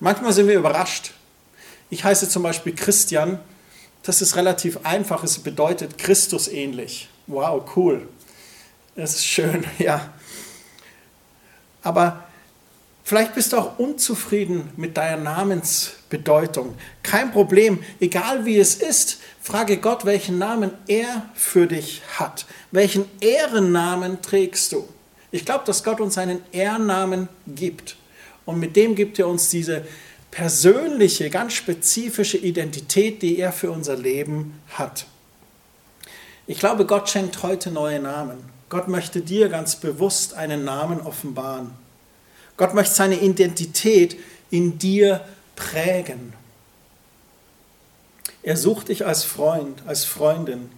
manchmal 0.00 0.32
sind 0.32 0.48
wir 0.48 0.56
überrascht. 0.56 1.12
Ich 1.90 2.04
heiße 2.04 2.28
zum 2.28 2.42
Beispiel 2.42 2.74
Christian. 2.74 3.40
Das 4.02 4.22
ist 4.22 4.36
relativ 4.36 4.84
einfach. 4.84 5.22
Es 5.24 5.38
bedeutet 5.38 5.98
Christus 5.98 6.48
ähnlich. 6.48 7.08
Wow, 7.26 7.76
cool. 7.76 8.08
Das 8.96 9.14
ist 9.14 9.26
schön, 9.26 9.64
ja. 9.78 10.12
Aber 11.82 12.24
vielleicht 13.04 13.34
bist 13.34 13.52
du 13.52 13.58
auch 13.58 13.78
unzufrieden 13.78 14.70
mit 14.76 14.96
deiner 14.96 15.20
Namensbedeutung. 16.08 16.74
Kein 17.02 17.32
Problem, 17.32 17.80
egal 18.00 18.44
wie 18.44 18.58
es 18.58 18.76
ist, 18.76 19.18
frage 19.40 19.78
Gott, 19.78 20.04
welchen 20.04 20.38
Namen 20.38 20.70
er 20.86 21.28
für 21.34 21.66
dich 21.66 22.02
hat. 22.18 22.46
Welchen 22.70 23.04
Ehrennamen 23.20 24.22
trägst 24.22 24.72
du? 24.72 24.88
Ich 25.30 25.44
glaube, 25.44 25.64
dass 25.66 25.84
Gott 25.84 26.00
uns 26.00 26.16
einen 26.18 26.40
Ehrennamen 26.52 27.28
gibt. 27.46 27.96
Und 28.46 28.58
mit 28.58 28.76
dem 28.76 28.94
gibt 28.94 29.18
er 29.18 29.28
uns 29.28 29.50
diese 29.50 29.84
persönliche, 30.30 31.30
ganz 31.30 31.54
spezifische 31.54 32.38
Identität, 32.38 33.22
die 33.22 33.38
er 33.38 33.52
für 33.52 33.70
unser 33.70 33.96
Leben 33.96 34.60
hat. 34.70 35.06
Ich 36.46 36.58
glaube, 36.58 36.86
Gott 36.86 37.10
schenkt 37.10 37.42
heute 37.42 37.70
neue 37.70 38.00
Namen. 38.00 38.38
Gott 38.70 38.88
möchte 38.88 39.20
dir 39.20 39.48
ganz 39.48 39.76
bewusst 39.76 40.34
einen 40.34 40.64
Namen 40.64 41.00
offenbaren. 41.00 41.70
Gott 42.56 42.74
möchte 42.74 42.94
seine 42.94 43.20
Identität 43.20 44.16
in 44.50 44.78
dir 44.78 45.22
prägen. 45.58 46.32
Er 48.42 48.56
sucht 48.56 48.88
dich 48.88 49.04
als 49.04 49.24
Freund, 49.24 49.82
als 49.86 50.04
Freundin, 50.04 50.70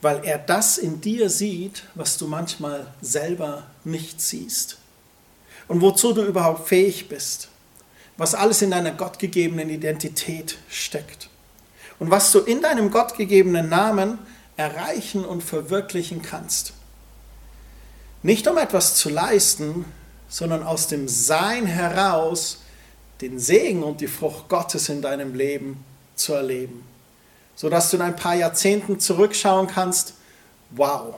weil 0.00 0.24
er 0.24 0.38
das 0.38 0.78
in 0.78 1.00
dir 1.00 1.28
sieht, 1.28 1.84
was 1.94 2.16
du 2.16 2.26
manchmal 2.26 2.86
selber 3.00 3.64
nicht 3.84 4.20
siehst 4.20 4.78
und 5.68 5.82
wozu 5.82 6.12
du 6.12 6.24
überhaupt 6.24 6.68
fähig 6.68 7.08
bist, 7.08 7.48
was 8.16 8.34
alles 8.34 8.62
in 8.62 8.70
deiner 8.70 8.92
gottgegebenen 8.92 9.68
Identität 9.68 10.58
steckt 10.68 11.28
und 11.98 12.10
was 12.10 12.32
du 12.32 12.40
in 12.40 12.62
deinem 12.62 12.90
gottgegebenen 12.90 13.68
Namen 13.68 14.18
erreichen 14.56 15.24
und 15.24 15.42
verwirklichen 15.42 16.22
kannst. 16.22 16.72
Nicht 18.22 18.48
um 18.48 18.56
etwas 18.56 18.96
zu 18.96 19.10
leisten, 19.10 19.84
sondern 20.28 20.62
aus 20.62 20.88
dem 20.88 21.06
Sein 21.06 21.66
heraus 21.66 22.62
den 23.20 23.38
Segen 23.38 23.82
und 23.82 24.00
die 24.00 24.06
Frucht 24.06 24.48
Gottes 24.48 24.88
in 24.88 25.02
deinem 25.02 25.34
Leben 25.34 25.84
zu 26.14 26.34
erleben, 26.34 26.84
sodass 27.56 27.90
du 27.90 27.96
in 27.96 28.02
ein 28.02 28.16
paar 28.16 28.34
Jahrzehnten 28.34 29.00
zurückschauen 29.00 29.66
kannst, 29.66 30.14
wow, 30.70 31.14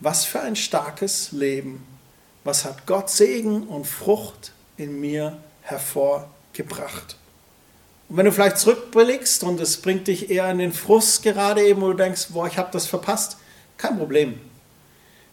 was 0.00 0.24
für 0.24 0.40
ein 0.40 0.56
starkes 0.56 1.32
Leben, 1.32 1.86
was 2.44 2.64
hat 2.64 2.86
Gott 2.86 3.10
Segen 3.10 3.64
und 3.64 3.86
Frucht 3.86 4.52
in 4.76 5.00
mir 5.00 5.38
hervorgebracht. 5.62 7.16
Und 8.08 8.18
wenn 8.18 8.26
du 8.26 8.32
vielleicht 8.32 8.58
zurückblickst 8.58 9.44
und 9.44 9.60
es 9.60 9.78
bringt 9.78 10.08
dich 10.08 10.30
eher 10.30 10.50
in 10.50 10.58
den 10.58 10.72
Frust 10.72 11.22
gerade 11.22 11.62
eben, 11.62 11.80
wo 11.80 11.88
du 11.88 11.94
denkst, 11.94 12.28
boah, 12.30 12.46
ich 12.46 12.58
habe 12.58 12.68
das 12.70 12.86
verpasst, 12.86 13.38
kein 13.78 13.98
Problem. 13.98 14.38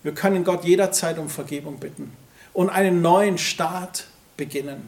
Wir 0.04 0.13
können 0.13 0.43
Gott 0.43 0.63
jederzeit 0.63 1.17
um 1.19 1.30
Vergebung 1.30 1.80
bitten 1.80 2.13
und 2.54 2.69
einen 2.69 3.01
neuen 3.01 3.38
Start 3.38 4.06
beginnen. 4.38 4.88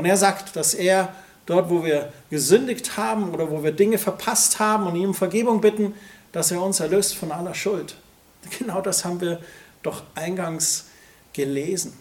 Und 0.00 0.06
er 0.06 0.16
sagt, 0.16 0.56
dass 0.56 0.72
er 0.72 1.14
dort, 1.44 1.68
wo 1.68 1.84
wir 1.84 2.10
gesündigt 2.30 2.96
haben 2.96 3.34
oder 3.34 3.50
wo 3.50 3.62
wir 3.62 3.70
Dinge 3.70 3.98
verpasst 3.98 4.58
haben 4.58 4.86
und 4.86 4.96
ihm 4.96 5.12
Vergebung 5.12 5.60
bitten, 5.60 5.92
dass 6.32 6.50
er 6.50 6.62
uns 6.62 6.80
erlöst 6.80 7.14
von 7.14 7.30
aller 7.30 7.54
Schuld. 7.54 7.96
Genau 8.58 8.80
das 8.80 9.04
haben 9.04 9.20
wir 9.20 9.40
doch 9.82 10.02
eingangs 10.14 10.86
gelesen. 11.34 11.92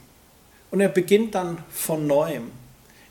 Und 0.71 0.79
er 0.79 0.87
beginnt 0.87 1.35
dann 1.35 1.57
von 1.69 2.07
neuem. 2.07 2.51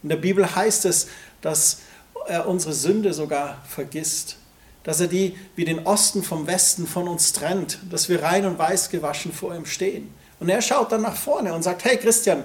In 0.03 0.09
der 0.09 0.17
Bibel 0.17 0.57
heißt 0.57 0.87
es, 0.87 1.09
dass 1.43 1.81
er 2.27 2.49
unsere 2.49 2.73
Sünde 2.73 3.13
sogar 3.13 3.63
vergisst, 3.69 4.39
dass 4.85 5.01
er 5.01 5.09
die 5.09 5.37
wie 5.55 5.67
den 5.67 5.87
Osten 5.87 6.23
vom 6.23 6.47
Westen 6.47 6.87
von 6.87 7.09
uns 7.09 7.35
trennt, 7.35 7.79
dass 7.91 8.09
wir 8.09 8.23
rein 8.23 8.47
und 8.47 8.59
weiß 8.59 8.89
gewaschen 8.89 9.35
vor 9.35 9.55
ihm 9.55 9.67
stehen. 9.67 10.15
Und 10.41 10.49
er 10.49 10.63
schaut 10.63 10.93
dann 10.93 11.03
nach 11.03 11.17
vorne 11.17 11.53
und 11.53 11.63
sagt, 11.63 11.85
hey 11.85 11.99
Christian, 11.99 12.43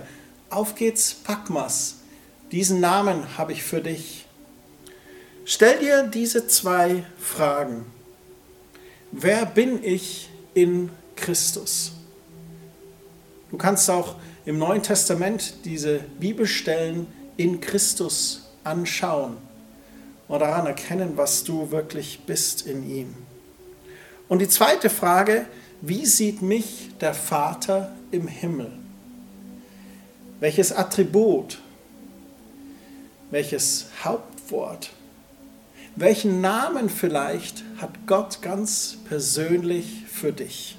auf 0.50 0.76
geht's, 0.76 1.14
Packmas, 1.14 2.03
diesen 2.54 2.80
Namen 2.80 3.36
habe 3.36 3.52
ich 3.52 3.64
für 3.64 3.82
dich. 3.82 4.28
Stell 5.44 5.80
dir 5.80 6.04
diese 6.04 6.46
zwei 6.46 7.04
Fragen. 7.20 7.88
Wer 9.12 9.48
bin 9.48 9.84
ich 9.84 10.30
in 10.54 10.92
Christus? 11.16 11.94
Du 13.50 13.58
kannst 13.58 13.90
auch 13.90 14.18
im 14.46 14.60
Neuen 14.60 14.84
Testament 14.84 15.66
diese 15.66 16.02
Bibelstellen 16.20 17.08
in 17.38 17.60
Christus 17.60 18.44
anschauen 18.64 19.38
und 20.28 20.40
daran 20.40 20.68
erkennen, 20.68 21.14
was 21.16 21.44
du 21.44 21.72
wirklich 21.72 22.20
bist 22.28 22.68
in 22.68 22.88
ihm. 22.88 23.16
Und 24.30 24.40
die 24.40 24.48
zweite 24.48 24.92
Frage, 24.92 25.48
wie 25.82 26.06
sieht 26.06 26.44
mich 26.44 26.92
der 27.02 27.16
Vater 27.16 27.96
im 28.12 28.28
Himmel? 28.28 28.72
Welches 30.40 30.72
Attribut, 30.72 31.63
welches 33.34 33.88
Hauptwort, 34.04 34.92
welchen 35.96 36.40
Namen 36.42 36.90
vielleicht 36.90 37.64
hat 37.78 37.92
Gott 38.08 38.42
ganz 38.42 38.98
persönlich 39.10 40.04
für 40.10 40.32
dich? 40.32 40.78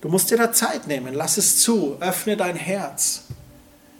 Du 0.00 0.08
musst 0.08 0.30
dir 0.30 0.38
da 0.38 0.52
Zeit 0.52 0.86
nehmen, 0.86 1.14
lass 1.14 1.36
es 1.36 1.58
zu, 1.58 1.96
öffne 2.00 2.36
dein 2.36 2.56
Herz 2.56 3.24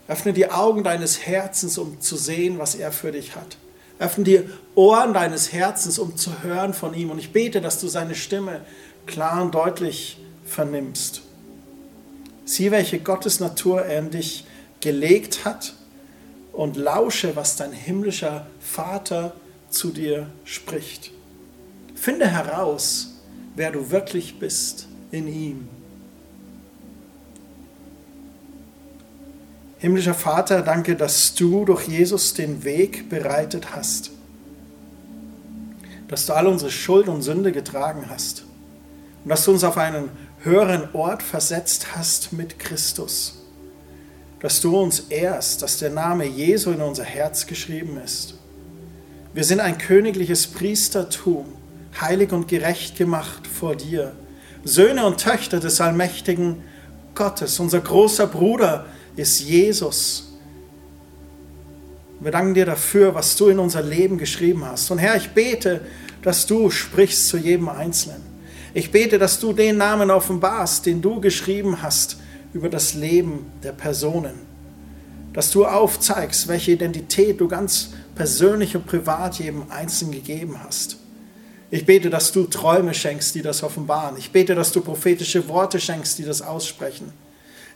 Öffne 0.09 0.33
die 0.33 0.51
Augen 0.51 0.85
deines 0.85 1.27
Herzens, 1.27 1.79
um 1.79 2.01
zu 2.01 2.17
sehen, 2.17 2.59
was 2.59 2.75
er 2.75 2.93
für 2.93 3.13
dich 3.13 3.37
hat. 3.37 3.57
Öffne 3.99 4.25
die 4.25 4.43
Ohren 4.75 5.15
deines 5.15 5.53
Herzens, 5.53 5.99
um 5.99 6.17
zu 6.17 6.43
hören 6.43 6.75
von 6.75 6.93
ihm. 6.93 7.11
Und 7.11 7.19
ich 7.19 7.33
bete, 7.33 7.61
dass 7.61 7.81
du 7.81 7.89
seine 7.89 8.15
Stimme 8.15 8.61
klar 9.07 9.43
und 9.43 9.55
deutlich 9.55 10.19
vernimmst. 10.45 11.23
Sieh, 12.45 12.71
welche 12.73 12.99
Gottesnatur 12.99 13.83
er 13.83 14.01
in 14.01 14.11
dich 14.11 14.45
gelegt 14.81 15.45
hat 15.45 15.75
und 16.53 16.77
lausche, 16.77 17.35
was 17.35 17.57
dein 17.57 17.73
himmlischer 17.73 18.47
Vater 18.61 19.35
zu 19.71 19.91
dir 19.91 20.29
spricht. 20.45 21.11
Finde 21.95 22.29
heraus, 22.29 23.21
wer 23.57 23.71
du 23.71 23.91
wirklich 23.91 24.39
bist 24.39 24.87
in 25.11 25.29
ihm. 25.29 25.69
Himmlischer 29.79 30.15
Vater, 30.15 30.63
danke, 30.63 30.95
dass 30.95 31.35
du 31.35 31.65
durch 31.65 31.89
Jesus 31.89 32.35
den 32.35 32.63
Weg 32.63 33.09
bereitet 33.09 33.75
hast. 33.75 34.13
Dass 36.07 36.27
du 36.27 36.35
all 36.35 36.47
unsere 36.47 36.71
Schuld 36.71 37.09
und 37.09 37.23
Sünde 37.23 37.51
getragen 37.51 38.05
hast. 38.09 38.45
Und 39.25 39.31
dass 39.31 39.45
du 39.45 39.53
uns 39.53 39.65
auf 39.65 39.79
einen 39.79 40.11
höheren 40.43 40.89
Ort 40.93 41.23
versetzt 41.23 41.97
hast 41.97 42.33
mit 42.33 42.59
Christus. 42.59 43.42
Dass 44.43 44.61
du 44.61 44.77
uns 44.77 45.05
ehrst, 45.09 45.63
dass 45.63 45.79
der 45.79 45.91
Name 45.91 46.27
Jesu 46.27 46.73
in 46.73 46.81
unser 46.83 47.05
Herz 47.05 47.47
geschrieben 47.47 47.97
ist. 48.05 48.35
Wir 49.33 49.45
sind 49.45 49.61
ein 49.61 49.79
königliches 49.79 50.49
Priestertum, 50.49 51.47
heilig 52.01 52.33
und 52.33 52.49
gerecht 52.49 52.97
gemacht 52.97 53.47
vor 53.47 53.77
dir. 53.77 54.13
Söhne 54.65 55.07
und 55.07 55.21
Töchter 55.21 55.61
des 55.61 55.81
allmächtigen 55.81 56.57
Gottes, 57.15 57.61
unser 57.61 57.81
großer 57.81 58.27
Bruder, 58.27 58.87
ist 59.15 59.41
Jesus. 59.41 60.33
Wir 62.19 62.33
danken 62.33 62.55
dir 62.55 62.67
dafür, 62.67 63.15
was 63.15 63.37
du 63.37 63.49
in 63.49 63.61
unser 63.61 63.83
Leben 63.83 64.19
geschrieben 64.19 64.65
hast. 64.65 64.91
Und 64.91 64.99
Herr, 64.99 65.17
ich 65.17 65.31
bete, 65.31 65.83
dass 66.23 66.47
du 66.47 66.69
sprichst 66.69 67.29
zu 67.29 67.37
jedem 67.37 67.69
Einzelnen. 67.69 68.23
Ich 68.75 68.91
bete, 68.91 69.21
dass 69.21 69.39
du 69.39 69.53
den 69.53 69.77
Namen 69.77 70.11
offenbarst, 70.11 70.85
den 70.87 71.01
du 71.01 71.21
geschrieben 71.21 71.81
hast 71.81 72.17
über 72.53 72.69
das 72.69 72.95
Leben 72.95 73.47
der 73.63 73.73
Personen. 73.73 74.35
Dass 75.33 75.51
du 75.51 75.67
aufzeigst, 75.67 76.49
welche 76.49 76.73
Identität 76.73 77.41
du 77.41 77.49
ganz 77.49 77.91
persönlich 78.15 78.77
und 78.77 78.87
privat 78.87 79.39
jedem 79.39 79.71
Einzelnen 79.71 80.13
gegeben 80.13 80.59
hast. 80.63 80.99
Ich 81.71 81.87
bete, 81.87 82.11
dass 82.11 82.33
du 82.33 82.45
Träume 82.45 82.93
schenkst, 82.93 83.35
die 83.35 83.41
das 83.41 83.63
offenbaren. 83.63 84.19
Ich 84.19 84.31
bete, 84.31 84.55
dass 84.55 84.73
du 84.73 84.83
prophetische 84.83 85.49
Worte 85.49 85.81
schenkst, 85.81 86.19
die 86.19 86.25
das 86.25 86.43
aussprechen. 86.43 87.13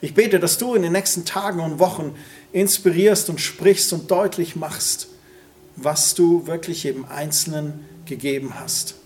Ich 0.03 0.13
bete, 0.13 0.39
dass 0.39 0.59
du 0.59 0.75
in 0.75 0.83
den 0.83 0.93
nächsten 0.93 1.25
Tagen 1.25 1.61
und 1.61 1.79
Wochen 1.79 2.15
inspirierst 2.53 3.31
und 3.31 3.41
sprichst 3.41 3.95
und 3.95 4.11
deutlich 4.11 4.55
machst, 4.55 5.09
was 5.77 6.15
du 6.15 6.47
wirklich 6.47 6.85
jedem 6.85 7.07
Einzelnen 7.07 7.87
gegeben 8.05 8.61
hast. 8.61 8.97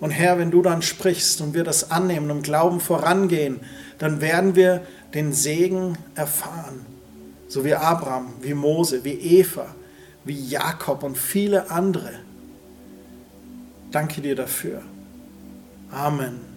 Und 0.00 0.10
Herr, 0.10 0.38
wenn 0.38 0.50
du 0.50 0.62
dann 0.62 0.82
sprichst 0.82 1.40
und 1.40 1.54
wir 1.54 1.64
das 1.64 1.90
annehmen 1.90 2.30
und 2.30 2.42
Glauben 2.42 2.80
vorangehen, 2.80 3.60
dann 3.98 4.20
werden 4.20 4.54
wir 4.54 4.82
den 5.14 5.32
Segen 5.32 5.96
erfahren. 6.14 6.84
so 7.48 7.64
wie 7.64 7.74
Abraham, 7.74 8.34
wie 8.40 8.54
Mose, 8.54 9.04
wie 9.04 9.12
Eva, 9.12 9.66
wie 10.24 10.48
Jakob 10.48 11.04
und 11.04 11.16
viele 11.16 11.70
andere. 11.70 12.10
Danke 13.92 14.20
dir 14.20 14.34
dafür. 14.34 14.82
Amen. 15.90 16.55